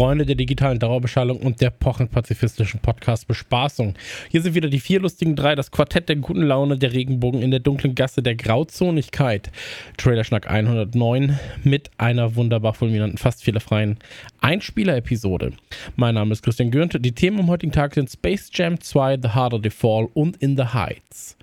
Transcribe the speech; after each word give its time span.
Freunde 0.00 0.24
der 0.24 0.34
digitalen 0.34 0.78
Dauerbeschallung 0.78 1.40
und 1.40 1.60
der 1.60 1.68
pacifistischen 1.68 2.80
Podcast-Bespaßung. 2.80 3.96
Hier 4.30 4.40
sind 4.40 4.54
wieder 4.54 4.70
die 4.70 4.80
vier 4.80 4.98
lustigen 4.98 5.36
drei, 5.36 5.54
das 5.54 5.70
Quartett 5.70 6.08
der 6.08 6.16
guten 6.16 6.40
Laune, 6.40 6.78
der 6.78 6.94
Regenbogen 6.94 7.42
in 7.42 7.50
der 7.50 7.60
dunklen 7.60 7.94
Gasse 7.94 8.22
der 8.22 8.34
Grauzonigkeit. 8.34 9.50
Trailerschnack 9.98 10.48
109 10.48 11.38
mit 11.64 11.90
einer 11.98 12.34
wunderbar 12.34 12.72
fulminanten, 12.72 13.18
fast 13.18 13.44
fehlerfreien 13.44 13.98
Einspieler-Episode. 14.40 15.52
Mein 15.96 16.14
Name 16.14 16.32
ist 16.32 16.42
Christian 16.42 16.70
Gürnt. 16.70 16.96
Die 16.98 17.12
Themen 17.12 17.40
am 17.40 17.48
heutigen 17.48 17.72
Tag 17.72 17.92
sind 17.94 18.10
Space 18.10 18.48
Jam 18.54 18.80
2, 18.80 19.18
The 19.20 19.28
Harder 19.28 19.60
They 19.60 19.70
Fall 19.70 20.08
und 20.14 20.38
In 20.38 20.56
the 20.56 20.64
Heights. 20.72 21.36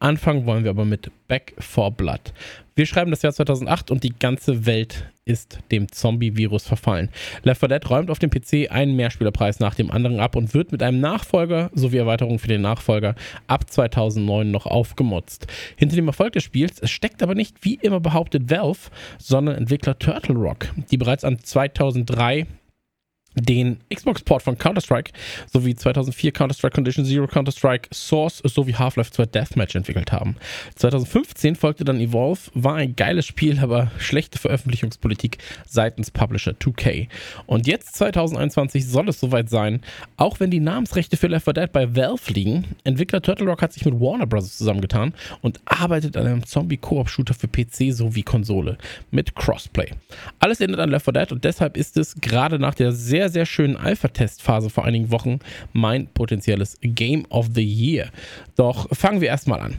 Anfangen 0.00 0.46
wollen 0.46 0.64
wir 0.64 0.70
aber 0.70 0.84
mit 0.84 1.12
Back 1.28 1.54
for 1.60 1.92
Blood. 1.92 2.32
Wir 2.74 2.86
schreiben 2.86 3.10
das 3.10 3.22
Jahr 3.22 3.32
2008 3.32 3.90
und 3.90 4.04
die 4.04 4.14
ganze 4.18 4.66
Welt 4.66 5.10
ist 5.24 5.58
dem 5.70 5.90
Zombie-Virus 5.90 6.66
verfallen. 6.66 7.08
Left 7.42 7.60
4 7.60 7.68
Dead 7.68 7.90
räumt 7.90 8.10
auf 8.10 8.18
dem 8.18 8.30
PC 8.30 8.70
einen 8.70 8.96
Mehrspielerpreis 8.96 9.60
nach 9.60 9.74
dem 9.74 9.90
anderen 9.90 10.20
ab 10.20 10.36
und 10.36 10.54
wird 10.54 10.72
mit 10.72 10.82
einem 10.82 11.00
Nachfolger 11.00 11.70
sowie 11.74 11.98
Erweiterung 11.98 12.38
für 12.38 12.48
den 12.48 12.62
Nachfolger 12.62 13.14
ab 13.46 13.70
2009 13.70 14.50
noch 14.50 14.66
aufgemotzt. 14.66 15.46
Hinter 15.76 15.96
dem 15.96 16.08
Erfolg 16.08 16.32
des 16.32 16.44
Spiels 16.44 16.80
steckt 16.88 17.22
aber 17.22 17.34
nicht, 17.34 17.56
wie 17.62 17.74
immer 17.74 18.00
behauptet, 18.00 18.50
Valve, 18.50 18.90
sondern 19.18 19.56
Entwickler 19.56 19.98
Turtle 19.98 20.36
Rock, 20.36 20.68
die 20.90 20.96
bereits 20.96 21.24
an 21.24 21.38
2003 21.38 22.46
den 23.34 23.78
Xbox-Port 23.94 24.42
von 24.42 24.58
Counter-Strike 24.58 25.12
sowie 25.46 25.74
2004 25.74 26.32
Counter-Strike 26.32 26.74
Condition 26.74 27.04
Zero, 27.04 27.26
Counter-Strike 27.26 27.88
Source 27.92 28.42
sowie 28.44 28.74
Half-Life 28.74 29.12
2 29.12 29.26
Deathmatch 29.26 29.76
entwickelt 29.76 30.12
haben. 30.12 30.36
2015 30.74 31.54
folgte 31.54 31.84
dann 31.84 32.00
Evolve, 32.00 32.50
war 32.54 32.76
ein 32.76 32.96
geiles 32.96 33.26
Spiel, 33.26 33.60
aber 33.60 33.90
schlechte 33.98 34.38
Veröffentlichungspolitik 34.38 35.38
seitens 35.66 36.10
Publisher 36.10 36.52
2K. 36.52 37.08
Und 37.46 37.66
jetzt 37.66 37.94
2021 37.96 38.86
soll 38.86 39.08
es 39.08 39.20
soweit 39.20 39.48
sein, 39.48 39.80
auch 40.16 40.40
wenn 40.40 40.50
die 40.50 40.60
Namensrechte 40.60 41.16
für 41.16 41.28
Left 41.28 41.44
4 41.44 41.54
Dead 41.54 41.72
bei 41.72 41.94
Valve 41.94 42.32
liegen. 42.32 42.64
Entwickler 42.84 43.22
Turtle 43.22 43.46
Rock 43.46 43.62
hat 43.62 43.72
sich 43.72 43.84
mit 43.84 43.94
Warner 44.00 44.26
Bros. 44.26 44.56
zusammengetan 44.56 45.14
und 45.40 45.60
arbeitet 45.66 46.16
an 46.16 46.26
einem 46.26 46.44
Zombie-Koop-Shooter 46.44 47.34
für 47.34 47.48
PC 47.48 47.94
sowie 47.94 48.22
Konsole 48.22 48.76
mit 49.10 49.36
Crossplay. 49.36 49.90
Alles 50.40 50.60
endet 50.60 50.80
an 50.80 50.90
Left 50.90 51.04
4 51.04 51.12
Dead 51.12 51.32
und 51.32 51.44
deshalb 51.44 51.76
ist 51.76 51.96
es 51.96 52.16
gerade 52.16 52.58
nach 52.58 52.74
der 52.74 52.92
sehr 52.92 53.19
sehr, 53.20 53.28
sehr 53.28 53.44
schönen 53.44 53.76
Alpha-Testphase 53.76 54.70
vor 54.70 54.86
einigen 54.86 55.10
Wochen 55.10 55.40
mein 55.74 56.06
potenzielles 56.06 56.78
Game 56.80 57.26
of 57.28 57.50
the 57.54 57.62
Year. 57.62 58.08
Doch 58.56 58.88
fangen 58.96 59.20
wir 59.20 59.28
erstmal 59.28 59.60
an. 59.60 59.76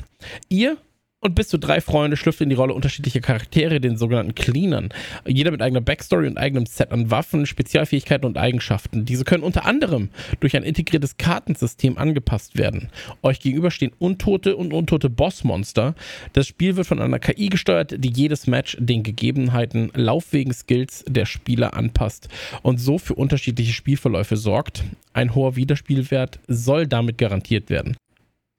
Ihr 0.48 0.78
und 1.22 1.36
bis 1.36 1.50
zu 1.50 1.60
drei 1.60 1.82
Freunde 1.82 2.18
schlüpfen 2.18 2.46
in 2.46 2.50
die 2.50 2.56
Rolle 2.56 2.74
unterschiedlicher 2.74 3.22
Charaktere, 3.22 3.80
den 3.80 3.96
sogenannten 3.96 4.34
Cleanern. 4.34 4.90
Jeder 5.26 5.52
mit 5.52 5.62
eigener 5.62 5.80
Backstory 5.80 6.28
und 6.28 6.38
eigenem 6.38 6.66
Set 6.66 6.92
an 6.92 7.12
Waffen, 7.12 7.46
Spezialfähigkeiten 7.46 8.26
und 8.26 8.38
Eigenschaften. 8.38 9.06
Diese 9.06 9.24
können 9.24 9.44
unter 9.44 9.66
anderem 9.66 10.10
durch 10.40 10.56
ein 10.56 10.64
integriertes 10.64 11.18
Kartensystem 11.18 12.00
angepasst 12.00 12.58
werden. 12.58 12.90
Euch 13.22 13.40
gegenüber 13.40 13.70
stehen 13.70 13.92
untote 14.00 14.56
und 14.56 14.74
untote 14.74 15.12
Bossmonster. 15.12 15.94
Das 16.34 16.48
Spiel 16.48 16.76
wird 16.76 16.88
von 16.88 17.00
einer 17.00 17.20
KI 17.20 17.50
gesteuert, 17.50 17.94
die 18.00 18.12
jedes 18.12 18.48
Match 18.48 18.76
den 18.80 19.04
Gegebenheiten, 19.04 19.92
Laufwegen, 19.94 20.54
Skills 20.54 21.06
der 21.08 21.28
Spieler 21.28 21.76
anpasst 21.76 22.30
und 22.64 22.80
so 22.80 22.98
für 22.98 23.14
unterschiedliche 23.14 23.74
Spielverläufe 23.74 24.38
sorgt. 24.38 24.84
Ein 25.14 25.36
hoher 25.36 25.56
Wiederspielwert 25.56 26.40
soll 26.48 26.88
damit 26.88 27.20
garantiert 27.20 27.70
werden. 27.70 27.96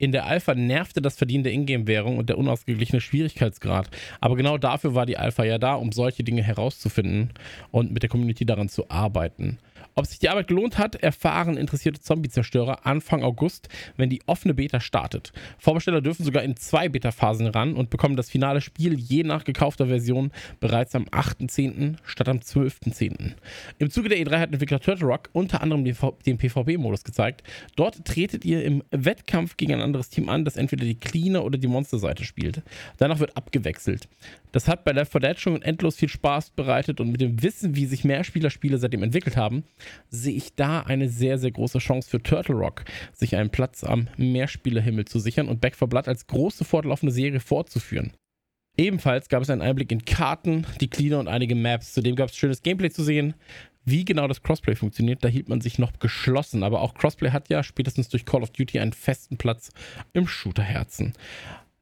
In 0.03 0.11
der 0.11 0.27
Alpha 0.27 0.57
nervte 0.57 1.01
das 1.01 1.17
Verdienen 1.17 1.45
der 1.45 1.53
Ingame-Währung 1.53 2.19
und 2.19 2.29
der 2.29 2.37
unausgeglichene 2.37 3.01
Schwierigkeitsgrad. 3.01 3.89
Aber 4.21 4.35
genau 4.35 4.59
dafür 4.59 4.97
war 4.97 5.07
die 5.07 5.17
Alpha 5.17 5.45
ja 5.45 5.59
da, 5.59 5.75
um 5.75 5.93
solche 5.93 6.25
Dinge 6.25 6.43
herauszufinden 6.43 7.31
und 7.71 7.93
mit 7.93 8.03
der 8.03 8.11
Community 8.11 8.45
daran 8.45 8.69
zu 8.69 8.91
arbeiten. 8.91 9.59
Ob 9.95 10.07
sich 10.07 10.19
die 10.19 10.31
Arbeit 10.31 10.49
gelohnt 10.49 10.79
hat, 10.79 10.95
erfahren 10.97 11.57
interessierte 11.57 12.01
Zombie-Zerstörer 12.01 12.87
Anfang 12.87 13.23
August, 13.23 13.69
wenn 13.97 14.09
die 14.09 14.23
offene 14.27 14.55
Beta 14.55 14.81
startet. 14.81 15.33
Vorbesteller 15.59 16.01
dürfen 16.01 16.25
sogar 16.25 16.43
in 16.43 16.57
zwei 16.57 16.89
Beta-Phasen 16.89 17.49
ran 17.49 17.75
und 17.75 17.91
bekommen 17.91 18.17
das 18.17 18.31
finale 18.31 18.63
Spiel 18.63 18.99
je 18.99 19.23
nach 19.23 19.45
gekaufter 19.45 19.87
Version 19.87 20.33
bereits 20.61 20.95
am 20.95 21.05
8.10. 21.05 21.97
statt 22.05 22.29
am 22.29 22.39
12.10. 22.39 23.33
Im 23.79 23.91
Zuge 23.91 24.09
der 24.09 24.19
E3 24.19 24.39
hat 24.39 24.53
Entwickler 24.53 24.81
Turtle 24.81 25.07
Rock 25.07 25.29
unter 25.33 25.61
anderem 25.61 25.85
den, 25.85 26.39
PvP-Modus 26.39 27.05
gezeigt. 27.05 27.43
Dort 27.77 28.05
tretet 28.05 28.45
ihr 28.45 28.65
im 28.65 28.83
Wettkampf 28.91 29.57
gegen 29.59 29.75
ein 29.75 29.83
anderes 29.83 30.09
Team 30.09 30.29
an, 30.29 30.45
das 30.45 30.57
entweder 30.57 30.85
die 30.85 30.95
Cleaner 30.95 31.45
oder 31.45 31.59
die 31.59 31.69
Monster-Seite 31.69 32.25
spielt. 32.25 32.63
Danach 32.97 33.19
wird 33.19 33.37
abgewechselt. 33.37 34.09
Das 34.53 34.69
hat 34.69 34.85
bei 34.85 34.93
Left 34.93 35.13
4 35.13 35.21
Dead 35.21 35.41
schon 35.41 35.63
endlos 35.63 35.97
viel 35.97 36.11
Spaß 36.11 36.51
bereitet 36.51 37.01
und 37.01 37.11
mit 37.11 37.23
dem 37.23 37.43
Wissen, 37.43 37.75
wie 37.75 37.87
sich 37.87 38.05
Mehrspieler-Spiele 38.05 38.79
seitdem 38.79 39.03
entwickelt 39.03 39.37
haben, 39.37 39.65
sehe 40.11 40.35
ich 40.35 40.55
da 40.55 40.81
eine 40.81 41.09
sehr, 41.09 41.39
sehr 41.39 41.51
große 41.51 41.79
Chance 41.79 42.09
für 42.09 42.23
Turtle 42.23 42.55
Rock, 42.55 42.85
sich 43.13 43.35
einen 43.35 43.51
Platz 43.51 43.83
am 43.83 44.09
Mehrspielerhimmel 44.19 45.07
zu 45.07 45.19
sichern 45.19 45.49
und 45.49 45.61
Back 45.63 45.75
4 45.75 45.89
Blood 45.89 46.07
als 46.07 46.27
große 46.27 46.65
fortlaufende 46.65 47.13
Serie 47.13 47.41
fortzuführen. 47.41 48.13
Ebenfalls 48.77 49.29
gab 49.29 49.43
es 49.43 49.51
einen 49.51 49.63
Einblick 49.63 49.91
in 49.91 50.05
Karten, 50.05 50.67
die 50.81 50.89
Glieder 50.89 51.19
und 51.19 51.29
einige 51.29 51.55
Maps. 51.55 51.93
Zudem 51.93 52.17
gab 52.17 52.31
es 52.31 52.37
schönes 52.37 52.63
Gameplay 52.63 52.91
zu 52.91 53.03
sehen. 53.03 53.35
Wie 53.85 54.05
genau 54.05 54.29
das 54.29 54.43
Crossplay 54.43 54.77
funktioniert, 54.77 55.25
da 55.25 55.29
hielt 55.29 55.49
man 55.49 55.61
sich 55.61 55.79
noch 55.79 55.93
geschlossen. 55.99 56.63
Aber 56.63 56.81
auch 56.81 56.95
Crossplay 56.95 57.33
hat 57.33 57.51
ja 57.51 57.63
spätestens 57.63 58.09
durch 58.09 58.25
Call 58.25 58.43
of 58.43 58.51
Duty 58.51 58.79
einen 58.79 58.93
festen 58.93 59.37
Platz 59.37 59.73
im 60.15 60.27
Shooterherzen 60.27 61.13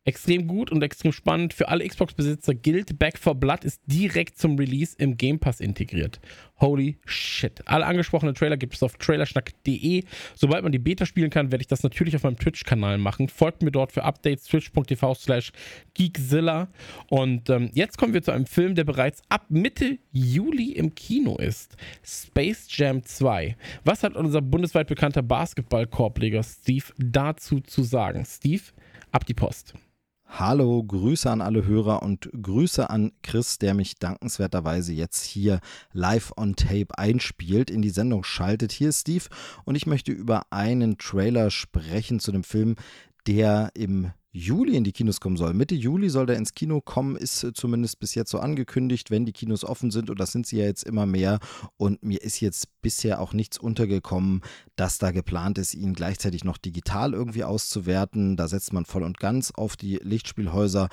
extrem 0.04 0.46
gut 0.46 0.70
und 0.70 0.82
extrem 0.82 1.12
spannend. 1.12 1.54
Für 1.54 1.68
alle 1.68 1.86
Xbox-Besitzer 1.86 2.54
gilt, 2.54 2.98
Back 2.98 3.18
for 3.18 3.34
Blood 3.34 3.64
ist 3.64 3.80
direkt 3.86 4.38
zum 4.38 4.56
Release 4.56 4.96
im 4.98 5.16
Game 5.16 5.38
Pass 5.38 5.60
integriert. 5.60 6.20
Holy 6.60 6.98
shit. 7.06 7.66
Alle 7.66 7.86
angesprochenen 7.86 8.34
Trailer 8.34 8.56
gibt 8.56 8.74
es 8.74 8.82
auf 8.82 8.96
trailerschnack.de. 8.96 10.04
Sobald 10.34 10.62
man 10.62 10.72
die 10.72 10.78
Beta 10.78 11.06
spielen 11.06 11.30
kann, 11.30 11.50
werde 11.52 11.62
ich 11.62 11.68
das 11.68 11.82
natürlich 11.82 12.16
auf 12.16 12.22
meinem 12.22 12.36
Twitch-Kanal 12.36 12.98
machen. 12.98 13.28
Folgt 13.28 13.62
mir 13.62 13.70
dort 13.70 13.92
für 13.92 14.04
Updates, 14.04 14.44
twitch.tv 14.44 15.14
slash 15.14 15.52
geekzilla. 15.94 16.68
Und 17.08 17.48
ähm, 17.50 17.70
jetzt 17.72 17.96
kommen 17.98 18.14
wir 18.14 18.22
zu 18.22 18.30
einem 18.30 18.46
Film, 18.46 18.74
der 18.74 18.84
bereits 18.84 19.22
ab 19.28 19.46
Mitte 19.48 19.98
Juli 20.12 20.72
im 20.72 20.94
Kino 20.94 21.36
ist. 21.36 21.76
Space 22.02 22.66
Jam 22.70 23.02
2. 23.02 23.56
Was 23.84 24.02
hat 24.02 24.16
unser 24.16 24.42
bundesweit 24.42 24.88
bekannter 24.88 25.22
Basketball-Korbleger 25.22 26.42
Steve 26.42 26.86
dazu 26.98 27.60
zu 27.60 27.82
sagen? 27.82 28.24
Steve, 28.26 28.62
ab 29.12 29.24
die 29.24 29.34
Post. 29.34 29.74
Hallo, 30.32 30.82
Grüße 30.84 31.28
an 31.28 31.40
alle 31.40 31.66
Hörer 31.66 32.04
und 32.04 32.30
Grüße 32.40 32.88
an 32.88 33.10
Chris, 33.22 33.58
der 33.58 33.74
mich 33.74 33.96
dankenswerterweise 33.96 34.92
jetzt 34.92 35.24
hier 35.24 35.60
live 35.92 36.32
on 36.36 36.54
tape 36.54 36.96
einspielt, 36.96 37.68
in 37.68 37.82
die 37.82 37.90
Sendung 37.90 38.22
schaltet. 38.22 38.70
Hier 38.70 38.90
ist 38.90 39.00
Steve 39.00 39.24
und 39.64 39.74
ich 39.74 39.86
möchte 39.86 40.12
über 40.12 40.44
einen 40.50 40.98
Trailer 40.98 41.50
sprechen 41.50 42.20
zu 42.20 42.30
dem 42.30 42.44
Film, 42.44 42.76
der 43.26 43.70
im 43.74 44.12
Juli 44.32 44.76
in 44.76 44.84
die 44.84 44.92
Kinos 44.92 45.18
kommen 45.18 45.36
soll. 45.36 45.54
Mitte 45.54 45.74
Juli 45.74 46.08
soll 46.08 46.26
der 46.26 46.36
ins 46.36 46.54
Kino 46.54 46.80
kommen, 46.80 47.16
ist 47.16 47.42
äh, 47.42 47.52
zumindest 47.52 47.98
bis 47.98 48.14
jetzt 48.14 48.30
so 48.30 48.38
angekündigt, 48.38 49.10
wenn 49.10 49.26
die 49.26 49.32
Kinos 49.32 49.64
offen 49.64 49.90
sind. 49.90 50.08
Und 50.08 50.20
das 50.20 50.30
sind 50.30 50.46
sie 50.46 50.58
ja 50.58 50.66
jetzt 50.66 50.84
immer 50.84 51.04
mehr. 51.04 51.40
Und 51.76 52.02
mir 52.04 52.22
ist 52.22 52.40
jetzt 52.40 52.68
bisher 52.80 53.20
auch 53.20 53.32
nichts 53.32 53.58
untergekommen, 53.58 54.42
dass 54.76 54.98
da 54.98 55.10
geplant 55.10 55.58
ist, 55.58 55.74
ihn 55.74 55.94
gleichzeitig 55.94 56.44
noch 56.44 56.58
digital 56.58 57.12
irgendwie 57.12 57.42
auszuwerten. 57.42 58.36
Da 58.36 58.46
setzt 58.46 58.72
man 58.72 58.84
voll 58.84 59.02
und 59.02 59.18
ganz 59.18 59.50
auf 59.50 59.76
die 59.76 59.96
Lichtspielhäuser 59.96 60.88